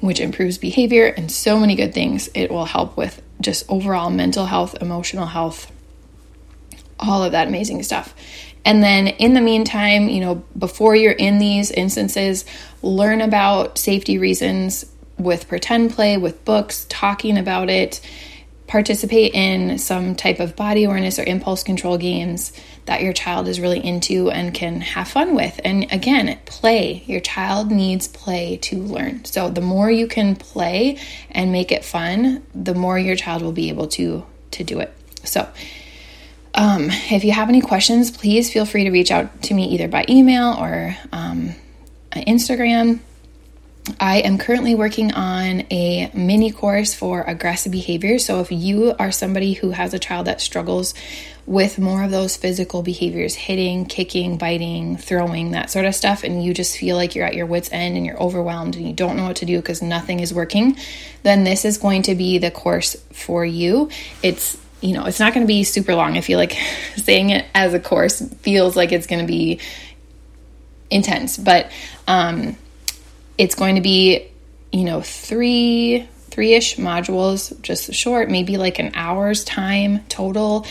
which 0.00 0.18
improves 0.18 0.58
behavior 0.58 1.06
and 1.06 1.30
so 1.30 1.60
many 1.60 1.76
good 1.76 1.94
things. 1.94 2.28
It 2.34 2.50
will 2.50 2.64
help 2.64 2.96
with 2.96 3.22
just 3.40 3.66
overall 3.68 4.10
mental 4.10 4.46
health, 4.46 4.74
emotional 4.82 5.26
health, 5.26 5.70
all 6.98 7.22
of 7.22 7.32
that 7.32 7.48
amazing 7.48 7.82
stuff. 7.82 8.14
And 8.64 8.82
then 8.82 9.08
in 9.08 9.34
the 9.34 9.40
meantime, 9.40 10.08
you 10.08 10.20
know, 10.20 10.44
before 10.58 10.94
you're 10.94 11.12
in 11.12 11.38
these 11.38 11.70
instances, 11.70 12.44
learn 12.82 13.20
about 13.20 13.78
safety 13.78 14.18
reasons 14.18 14.84
with 15.16 15.48
pretend 15.48 15.92
play, 15.92 16.16
with 16.16 16.44
books, 16.44 16.86
talking 16.88 17.38
about 17.38 17.70
it 17.70 18.00
participate 18.68 19.32
in 19.34 19.78
some 19.78 20.14
type 20.14 20.38
of 20.38 20.54
body 20.54 20.84
awareness 20.84 21.18
or 21.18 21.24
impulse 21.24 21.64
control 21.64 21.98
games 21.98 22.52
that 22.84 23.02
your 23.02 23.14
child 23.14 23.48
is 23.48 23.58
really 23.58 23.84
into 23.84 24.30
and 24.30 24.54
can 24.54 24.80
have 24.80 25.08
fun 25.08 25.34
with. 25.34 25.58
And 25.64 25.90
again, 25.90 26.38
play. 26.44 27.02
Your 27.06 27.20
child 27.20 27.70
needs 27.70 28.06
play 28.06 28.58
to 28.58 28.76
learn. 28.76 29.24
So 29.24 29.48
the 29.48 29.62
more 29.62 29.90
you 29.90 30.06
can 30.06 30.36
play 30.36 30.98
and 31.30 31.50
make 31.50 31.72
it 31.72 31.84
fun, 31.84 32.46
the 32.54 32.74
more 32.74 32.98
your 32.98 33.16
child 33.16 33.42
will 33.42 33.52
be 33.52 33.70
able 33.70 33.88
to 33.88 34.24
to 34.52 34.64
do 34.64 34.80
it. 34.80 34.94
So 35.24 35.48
um, 36.58 36.88
if 36.90 37.22
you 37.22 37.30
have 37.30 37.48
any 37.48 37.60
questions, 37.60 38.10
please 38.10 38.52
feel 38.52 38.66
free 38.66 38.82
to 38.82 38.90
reach 38.90 39.12
out 39.12 39.42
to 39.42 39.54
me 39.54 39.66
either 39.68 39.86
by 39.86 40.04
email 40.08 40.56
or 40.58 40.96
um, 41.12 41.54
Instagram. 42.10 42.98
I 44.00 44.18
am 44.18 44.38
currently 44.38 44.74
working 44.74 45.12
on 45.12 45.62
a 45.70 46.10
mini 46.12 46.50
course 46.50 46.94
for 46.94 47.22
aggressive 47.22 47.70
behavior. 47.70 48.18
So, 48.18 48.40
if 48.40 48.50
you 48.50 48.92
are 48.98 49.12
somebody 49.12 49.52
who 49.52 49.70
has 49.70 49.94
a 49.94 50.00
child 50.00 50.26
that 50.26 50.40
struggles 50.40 50.94
with 51.46 51.78
more 51.78 52.02
of 52.02 52.10
those 52.10 52.36
physical 52.36 52.82
behaviors 52.82 53.36
hitting, 53.36 53.86
kicking, 53.86 54.36
biting, 54.36 54.96
throwing, 54.96 55.52
that 55.52 55.70
sort 55.70 55.86
of 55.86 55.94
stuff 55.94 56.24
and 56.24 56.44
you 56.44 56.52
just 56.52 56.76
feel 56.76 56.96
like 56.96 57.14
you're 57.14 57.24
at 57.24 57.34
your 57.34 57.46
wits' 57.46 57.70
end 57.72 57.96
and 57.96 58.04
you're 58.04 58.20
overwhelmed 58.20 58.76
and 58.76 58.86
you 58.86 58.92
don't 58.92 59.16
know 59.16 59.28
what 59.28 59.36
to 59.36 59.46
do 59.46 59.56
because 59.56 59.80
nothing 59.80 60.20
is 60.20 60.34
working 60.34 60.76
then 61.22 61.44
this 61.44 61.64
is 61.64 61.78
going 61.78 62.02
to 62.02 62.14
be 62.14 62.38
the 62.38 62.50
course 62.50 62.96
for 63.12 63.44
you. 63.44 63.90
It's 64.22 64.56
you 64.80 64.92
know, 64.94 65.06
it's 65.06 65.20
not 65.20 65.34
going 65.34 65.44
to 65.44 65.48
be 65.48 65.64
super 65.64 65.94
long. 65.94 66.16
I 66.16 66.20
feel 66.20 66.38
like 66.38 66.52
saying 66.96 67.30
it 67.30 67.46
as 67.54 67.74
a 67.74 67.80
course 67.80 68.20
feels 68.40 68.76
like 68.76 68.92
it's 68.92 69.06
going 69.06 69.20
to 69.20 69.26
be 69.26 69.60
intense, 70.90 71.36
but 71.36 71.70
um 72.06 72.56
it's 73.36 73.54
going 73.54 73.76
to 73.76 73.80
be, 73.80 74.28
you 74.72 74.84
know, 74.84 75.00
three 75.00 76.08
three-ish 76.30 76.76
modules, 76.76 77.60
just 77.62 77.92
short, 77.92 78.30
maybe 78.30 78.58
like 78.58 78.78
an 78.78 78.92
hour's 78.94 79.42
time 79.42 80.04
total, 80.08 80.64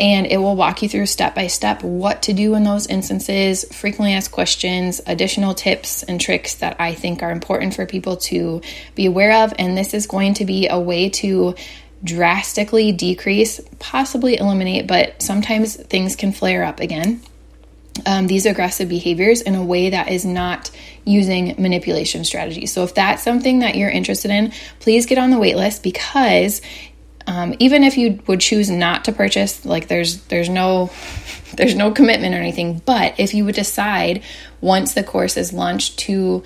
and 0.00 0.26
it 0.26 0.38
will 0.38 0.56
walk 0.56 0.82
you 0.82 0.88
through 0.88 1.06
step 1.06 1.34
by 1.34 1.46
step 1.46 1.84
what 1.84 2.22
to 2.22 2.32
do 2.32 2.54
in 2.56 2.64
those 2.64 2.88
instances, 2.88 3.64
frequently 3.72 4.14
asked 4.14 4.32
questions, 4.32 5.00
additional 5.06 5.54
tips 5.54 6.02
and 6.02 6.20
tricks 6.20 6.56
that 6.56 6.76
I 6.80 6.94
think 6.94 7.22
are 7.22 7.30
important 7.30 7.74
for 7.74 7.86
people 7.86 8.16
to 8.16 8.62
be 8.96 9.06
aware 9.06 9.44
of, 9.44 9.54
and 9.58 9.78
this 9.78 9.94
is 9.94 10.06
going 10.08 10.34
to 10.34 10.44
be 10.44 10.66
a 10.66 10.80
way 10.80 11.08
to 11.10 11.54
drastically 12.04 12.92
decrease, 12.92 13.60
possibly 13.78 14.38
eliminate, 14.38 14.86
but 14.86 15.20
sometimes 15.22 15.76
things 15.76 16.16
can 16.16 16.32
flare 16.32 16.64
up 16.64 16.80
again 16.80 17.22
um, 18.06 18.26
these 18.26 18.46
aggressive 18.46 18.88
behaviors 18.88 19.42
in 19.42 19.54
a 19.54 19.64
way 19.64 19.90
that 19.90 20.08
is 20.08 20.24
not 20.24 20.70
using 21.04 21.54
manipulation 21.58 22.24
strategies. 22.24 22.72
So, 22.72 22.84
if 22.84 22.94
that's 22.94 23.22
something 23.22 23.60
that 23.60 23.76
you're 23.76 23.90
interested 23.90 24.30
in, 24.30 24.52
please 24.80 25.06
get 25.06 25.18
on 25.18 25.30
the 25.30 25.38
wait 25.38 25.56
list 25.56 25.82
because 25.82 26.62
um, 27.26 27.54
even 27.58 27.84
if 27.84 27.96
you 27.96 28.20
would 28.26 28.40
choose 28.40 28.70
not 28.70 29.04
to 29.04 29.12
purchase, 29.12 29.64
like 29.64 29.88
there's 29.88 30.22
there's 30.24 30.48
no 30.48 30.90
there's 31.54 31.74
no 31.74 31.92
commitment 31.92 32.34
or 32.34 32.38
anything. 32.38 32.80
But 32.84 33.18
if 33.18 33.34
you 33.34 33.44
would 33.44 33.54
decide 33.54 34.22
once 34.60 34.94
the 34.94 35.04
course 35.04 35.36
is 35.36 35.52
launched 35.52 35.98
to 36.00 36.42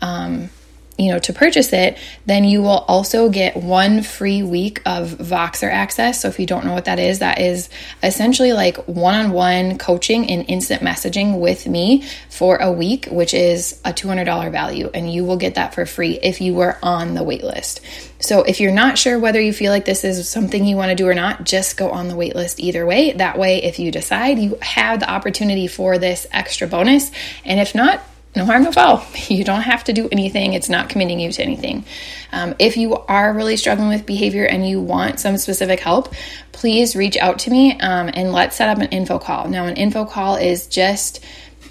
um, 0.00 0.50
you 1.00 1.10
know, 1.10 1.18
to 1.18 1.32
purchase 1.32 1.72
it, 1.72 1.98
then 2.26 2.44
you 2.44 2.60
will 2.60 2.84
also 2.86 3.30
get 3.30 3.56
one 3.56 4.02
free 4.02 4.42
week 4.42 4.82
of 4.84 5.08
Voxer 5.12 5.70
access. 5.72 6.20
So 6.20 6.28
if 6.28 6.38
you 6.38 6.44
don't 6.44 6.66
know 6.66 6.74
what 6.74 6.84
that 6.84 6.98
is, 6.98 7.20
that 7.20 7.40
is 7.40 7.70
essentially 8.02 8.52
like 8.52 8.76
one-on-one 8.84 9.78
coaching 9.78 10.30
and 10.30 10.44
instant 10.48 10.82
messaging 10.82 11.40
with 11.40 11.66
me 11.66 12.04
for 12.28 12.58
a 12.58 12.70
week, 12.70 13.06
which 13.10 13.32
is 13.32 13.80
a 13.84 13.94
$200 13.94 14.52
value 14.52 14.90
and 14.92 15.10
you 15.10 15.24
will 15.24 15.38
get 15.38 15.54
that 15.54 15.74
for 15.74 15.86
free 15.86 16.18
if 16.22 16.42
you 16.42 16.52
were 16.52 16.76
on 16.82 17.14
the 17.14 17.22
waitlist. 17.22 17.80
So 18.18 18.42
if 18.42 18.60
you're 18.60 18.70
not 18.70 18.98
sure 18.98 19.18
whether 19.18 19.40
you 19.40 19.54
feel 19.54 19.72
like 19.72 19.86
this 19.86 20.04
is 20.04 20.28
something 20.28 20.66
you 20.66 20.76
want 20.76 20.90
to 20.90 20.94
do 20.94 21.08
or 21.08 21.14
not, 21.14 21.44
just 21.44 21.78
go 21.78 21.90
on 21.90 22.08
the 22.08 22.14
waitlist 22.14 22.58
either 22.58 22.84
way. 22.84 23.12
That 23.12 23.38
way 23.38 23.62
if 23.62 23.78
you 23.78 23.90
decide 23.90 24.38
you 24.38 24.58
have 24.60 25.00
the 25.00 25.10
opportunity 25.10 25.66
for 25.66 25.96
this 25.96 26.26
extra 26.30 26.68
bonus 26.68 27.10
and 27.46 27.58
if 27.58 27.74
not, 27.74 28.02
no 28.36 28.44
harm, 28.44 28.62
no 28.62 28.72
foul. 28.72 29.04
You 29.28 29.44
don't 29.44 29.62
have 29.62 29.84
to 29.84 29.92
do 29.92 30.08
anything. 30.10 30.54
It's 30.54 30.68
not 30.68 30.88
committing 30.88 31.20
you 31.20 31.30
to 31.32 31.42
anything. 31.42 31.84
Um, 32.32 32.54
if 32.58 32.76
you 32.76 32.96
are 32.96 33.32
really 33.32 33.56
struggling 33.56 33.88
with 33.88 34.06
behavior 34.06 34.44
and 34.44 34.68
you 34.68 34.80
want 34.80 35.20
some 35.20 35.38
specific 35.38 35.80
help, 35.80 36.14
please 36.52 36.96
reach 36.96 37.16
out 37.16 37.38
to 37.40 37.50
me 37.50 37.78
um, 37.80 38.10
and 38.12 38.32
let's 38.32 38.56
set 38.56 38.68
up 38.68 38.78
an 38.78 38.88
info 38.88 39.18
call. 39.18 39.48
Now, 39.48 39.66
an 39.66 39.76
info 39.76 40.04
call 40.04 40.36
is 40.36 40.66
just 40.66 41.24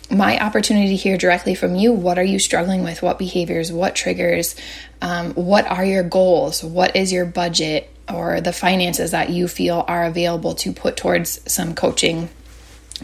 my 0.10 0.40
opportunity 0.40 0.90
to 0.90 0.96
hear 0.96 1.18
directly 1.18 1.54
from 1.54 1.76
you. 1.76 1.94
What 1.94 2.18
are 2.18 2.24
you 2.24 2.40
struggling 2.40 2.84
with? 2.84 3.02
What 3.02 3.20
behaviors? 3.20 3.72
What 3.72 3.96
triggers? 3.96 4.56
Um, 5.02 5.34
what 5.34 5.68
are 5.68 5.86
your 5.86 6.04
goals? 6.04 6.64
What 6.64 6.96
is 6.96 7.12
your 7.12 7.26
budget 7.26 7.94
or 8.12 8.42
the 8.42 8.54
finances 8.54 9.12
that 9.12 9.30
you 9.30 9.48
feel 9.48 9.86
are 9.88 10.06
available 10.06 10.56
to 10.56 10.74
put 10.74 10.98
towards 10.98 11.40
some 11.52 11.76
coaching 11.76 12.30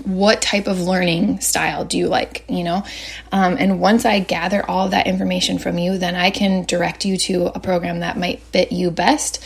what 0.03 0.41
type 0.41 0.67
of 0.67 0.81
learning 0.81 1.39
style 1.39 1.86
do 1.86 1.97
you 1.97 2.08
like 2.08 2.45
you 2.49 2.63
know? 2.63 2.84
Um, 3.31 3.58
and 3.58 3.79
once 3.79 4.05
i 4.05 4.19
gather 4.19 4.67
all 4.69 4.89
that 4.89 5.08
information 5.08 5.60
from 5.60 5.77
you 5.77 5.97
then 5.97 6.15
i 6.15 6.29
can 6.29 6.65
direct 6.65 7.05
you 7.05 7.17
to 7.17 7.45
a 7.55 7.60
program 7.60 7.99
that 7.99 8.17
might 8.17 8.39
fit 8.39 8.71
you 8.71 8.91
best. 8.91 9.45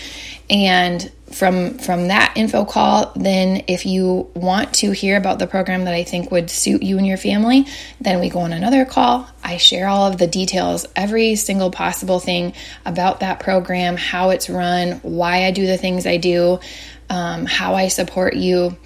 And 0.49 1.11
from 1.31 1.77
from 1.77 2.07
that 2.07 2.33
info 2.35 2.65
call 2.65 3.11
then 3.15 3.63
if 3.67 3.85
you 3.85 4.27
want 4.33 4.73
to 4.73 4.89
hear 4.89 5.15
about 5.15 5.37
the 5.37 5.45
program 5.45 5.85
that 5.85 5.93
i 5.93 6.03
think 6.03 6.31
would 6.31 6.49
suit 6.49 6.81
you 6.81 6.97
and 6.97 7.05
your 7.05 7.17
family 7.17 7.67
then 8.01 8.19
we 8.19 8.29
go 8.29 8.39
on 8.39 8.51
another 8.51 8.83
call. 8.83 9.29
I 9.43 9.57
share 9.57 9.87
all 9.87 10.07
of 10.07 10.17
the 10.17 10.25
details 10.25 10.87
every 10.95 11.35
single 11.35 11.69
possible 11.69 12.19
thing 12.19 12.53
about 12.83 13.19
that 13.19 13.39
program 13.39 13.95
how 13.95 14.31
it's 14.31 14.49
run 14.49 14.93
why 15.03 15.45
i 15.45 15.51
do 15.51 15.67
the 15.67 15.77
things 15.77 16.07
i 16.07 16.17
do 16.17 16.59
um, 17.09 17.45
how 17.45 17.75
i 17.75 17.87
support 17.87 18.35
you. 18.35 18.77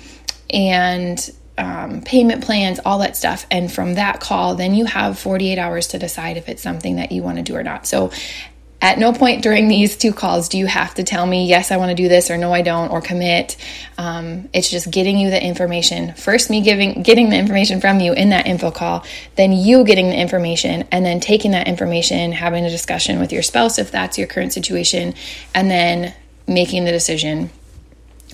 And 0.49 1.32
um, 1.58 2.02
payment 2.02 2.44
plans, 2.44 2.80
all 2.86 3.00
that 3.00 3.16
stuff. 3.16 3.46
And 3.52 3.72
from 3.72 3.96
that 3.96 4.20
call, 4.20 4.56
then 4.56 4.74
you 4.74 4.86
have 4.86 5.20
48 5.20 5.58
hours 5.58 5.88
to 5.89 6.00
decide 6.00 6.38
if 6.38 6.50
it's 6.50 6.63
something 6.63 6.96
that 6.98 7.12
you 7.12 7.22
want 7.22 7.38
to 7.38 7.44
do 7.44 7.56
or 7.56 7.63
not. 7.63 7.86
So 7.86 8.12
at 8.84 9.00
no 9.00 9.13
point 9.13 9.42
during 9.42 9.70
these 9.70 9.96
two 9.96 10.12
calls 10.12 10.50
do 10.50 10.58
you 10.58 10.66
have 10.66 10.94
to 10.96 11.04
tell 11.04 11.26
me, 11.26 11.48
yes, 11.48 11.72
I 11.72 11.78
want 11.78 11.92
to 11.92 11.96
do 11.96 12.10
this, 12.10 12.30
or 12.30 12.38
no, 12.38 12.54
I 12.54 12.63
don't, 12.63 12.92
or 12.92 13.00
commit. 13.00 13.56
Um, 13.98 14.50
it's 14.52 14.70
just 14.70 14.92
getting 14.92 15.18
you 15.18 15.30
the 15.30 15.42
information. 15.42 16.13
First, 16.16 16.50
me 16.50 16.62
giving, 16.62 17.02
getting 17.02 17.30
the 17.30 17.38
information 17.38 17.80
from 17.80 18.02
you 18.02 18.12
in 18.12 18.30
that 18.30 18.46
info 18.46 18.72
call, 18.72 19.06
then 19.36 19.54
you 19.54 19.86
getting 19.86 20.10
the 20.10 20.20
information, 20.20 20.86
and 20.92 21.06
then 21.06 21.22
taking 21.22 21.52
that 21.52 21.70
information, 21.70 22.34
having 22.34 22.66
a 22.66 22.70
discussion 22.70 23.20
with 23.22 23.32
your 23.32 23.42
spouse 23.42 23.80
if 23.80 23.89
that's 23.89 24.18
your 24.18 24.28
current 24.28 24.52
situation, 24.52 25.13
and 25.56 25.72
then 25.72 26.13
making 26.46 26.84
the 26.84 26.92
decision 26.92 27.50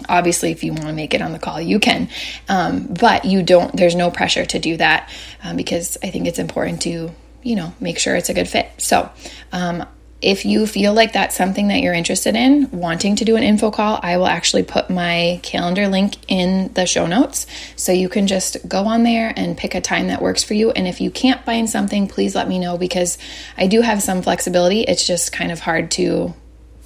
obviously 0.08 0.52
if 0.52 0.64
you 0.64 0.72
want 0.74 0.88
to 0.88 0.94
make 0.94 1.14
it 1.14 1.22
on 1.22 1.32
the 1.32 1.40
call 1.40 1.60
you 1.60 1.80
can. 1.80 2.10
Um, 2.48 2.88
but 2.88 3.26
you 3.26 3.44
don't 3.44 3.76
there's 3.76 3.96
no 3.96 4.12
pressure 4.12 4.46
to 4.46 4.60
do 4.60 4.78
that 4.78 5.10
um, 5.44 5.58
because 5.58 5.98
i 6.04 6.10
think 6.10 6.28
it's 6.28 6.40
important 6.40 6.82
to 6.84 7.12
you 7.44 7.56
know 7.56 7.74
make 7.80 8.00
sure 8.00 8.16
it's 8.16 8.30
a 8.30 8.34
good 8.34 8.48
fit. 8.48 8.70
So 8.78 9.10
um, 9.52 9.86
if 10.22 10.44
you 10.44 10.68
feel 10.68 10.94
like 10.94 11.14
that's 11.14 11.36
something 11.38 11.70
that 11.70 11.80
you're 11.80 11.94
interested 11.94 12.36
in 12.36 12.70
wanting 12.72 13.16
to 13.16 13.24
do 13.24 13.38
an 13.38 13.44
info 13.44 13.72
call 13.72 14.00
i 14.04 14.18
will 14.18 14.28
actually 14.28 14.64
put 14.64 14.90
my 14.90 15.40
calendar 15.44 15.88
link 15.88 16.16
in 16.28 16.74
the 16.74 16.86
show 16.86 17.08
notes. 17.08 17.48
So 17.78 17.92
you 17.92 18.10
can 18.10 18.28
just 18.28 18.58
go 18.68 18.86
on 18.86 19.04
there 19.04 19.34
and 19.36 19.58
pick 19.58 19.76
a 19.76 19.82
time 19.82 20.08
that 20.08 20.22
works 20.22 20.44
for 20.44 20.56
you. 20.56 20.72
And 20.72 20.88
if 20.88 21.00
you 21.00 21.10
can't 21.10 21.46
find 21.46 21.70
something 21.70 22.08
please 22.08 22.36
let 22.36 22.48
me 22.48 22.60
know 22.60 22.78
because 22.78 23.18
i 23.58 23.68
do 23.68 23.82
have 23.82 24.04
some 24.04 24.22
flexibility. 24.22 24.82
It's 24.82 25.08
just 25.08 25.32
kind 25.32 25.52
of 25.52 25.60
hard 25.60 25.92
to 25.92 26.34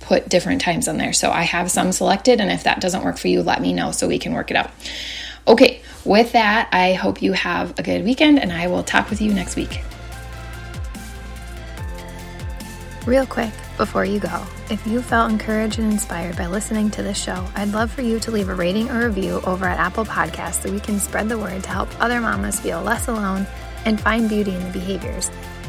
put 0.03 0.29
different 0.29 0.61
times 0.61 0.87
on 0.87 0.97
there. 0.97 1.13
So 1.13 1.31
I 1.31 1.43
have 1.43 1.71
some 1.71 1.91
selected, 1.91 2.39
and 2.39 2.51
if 2.51 2.63
that 2.63 2.79
doesn't 2.81 3.03
work 3.03 3.17
for 3.17 3.27
you, 3.27 3.41
let 3.41 3.61
me 3.61 3.73
know 3.73 3.91
so 3.91 4.07
we 4.07 4.19
can 4.19 4.33
work 4.33 4.51
it 4.51 4.57
out. 4.57 4.71
Okay, 5.47 5.81
with 6.05 6.33
that, 6.33 6.69
I 6.71 6.93
hope 6.93 7.21
you 7.21 7.33
have 7.33 7.77
a 7.79 7.83
good 7.83 8.03
weekend, 8.03 8.39
and 8.39 8.51
I 8.51 8.67
will 8.67 8.83
talk 8.83 9.09
with 9.09 9.21
you 9.21 9.33
next 9.33 9.55
week. 9.55 9.83
Real 13.05 13.25
quick, 13.25 13.51
before 13.75 14.05
you 14.05 14.19
go, 14.19 14.45
if 14.69 14.85
you 14.87 15.01
felt 15.01 15.29
encouraged 15.29 15.79
and 15.79 15.91
inspired 15.91 16.37
by 16.37 16.47
listening 16.47 16.89
to 16.91 17.03
this 17.03 17.21
show, 17.21 17.45
I'd 17.55 17.73
love 17.73 17.91
for 17.91 18.01
you 18.01 18.19
to 18.21 18.31
leave 18.31 18.47
a 18.47 18.55
rating 18.55 18.89
or 18.89 19.07
review 19.07 19.41
over 19.45 19.65
at 19.65 19.77
Apple 19.77 20.05
Podcasts 20.05 20.63
so 20.63 20.71
we 20.71 20.79
can 20.79 20.99
spread 20.99 21.27
the 21.27 21.37
word 21.37 21.63
to 21.63 21.69
help 21.69 21.89
other 22.01 22.21
mamas 22.21 22.59
feel 22.61 22.81
less 22.81 23.09
alone 23.09 23.45
and 23.83 23.99
find 23.99 24.29
beauty 24.29 24.55
in 24.55 24.63
the 24.63 24.71
behaviors 24.71 25.29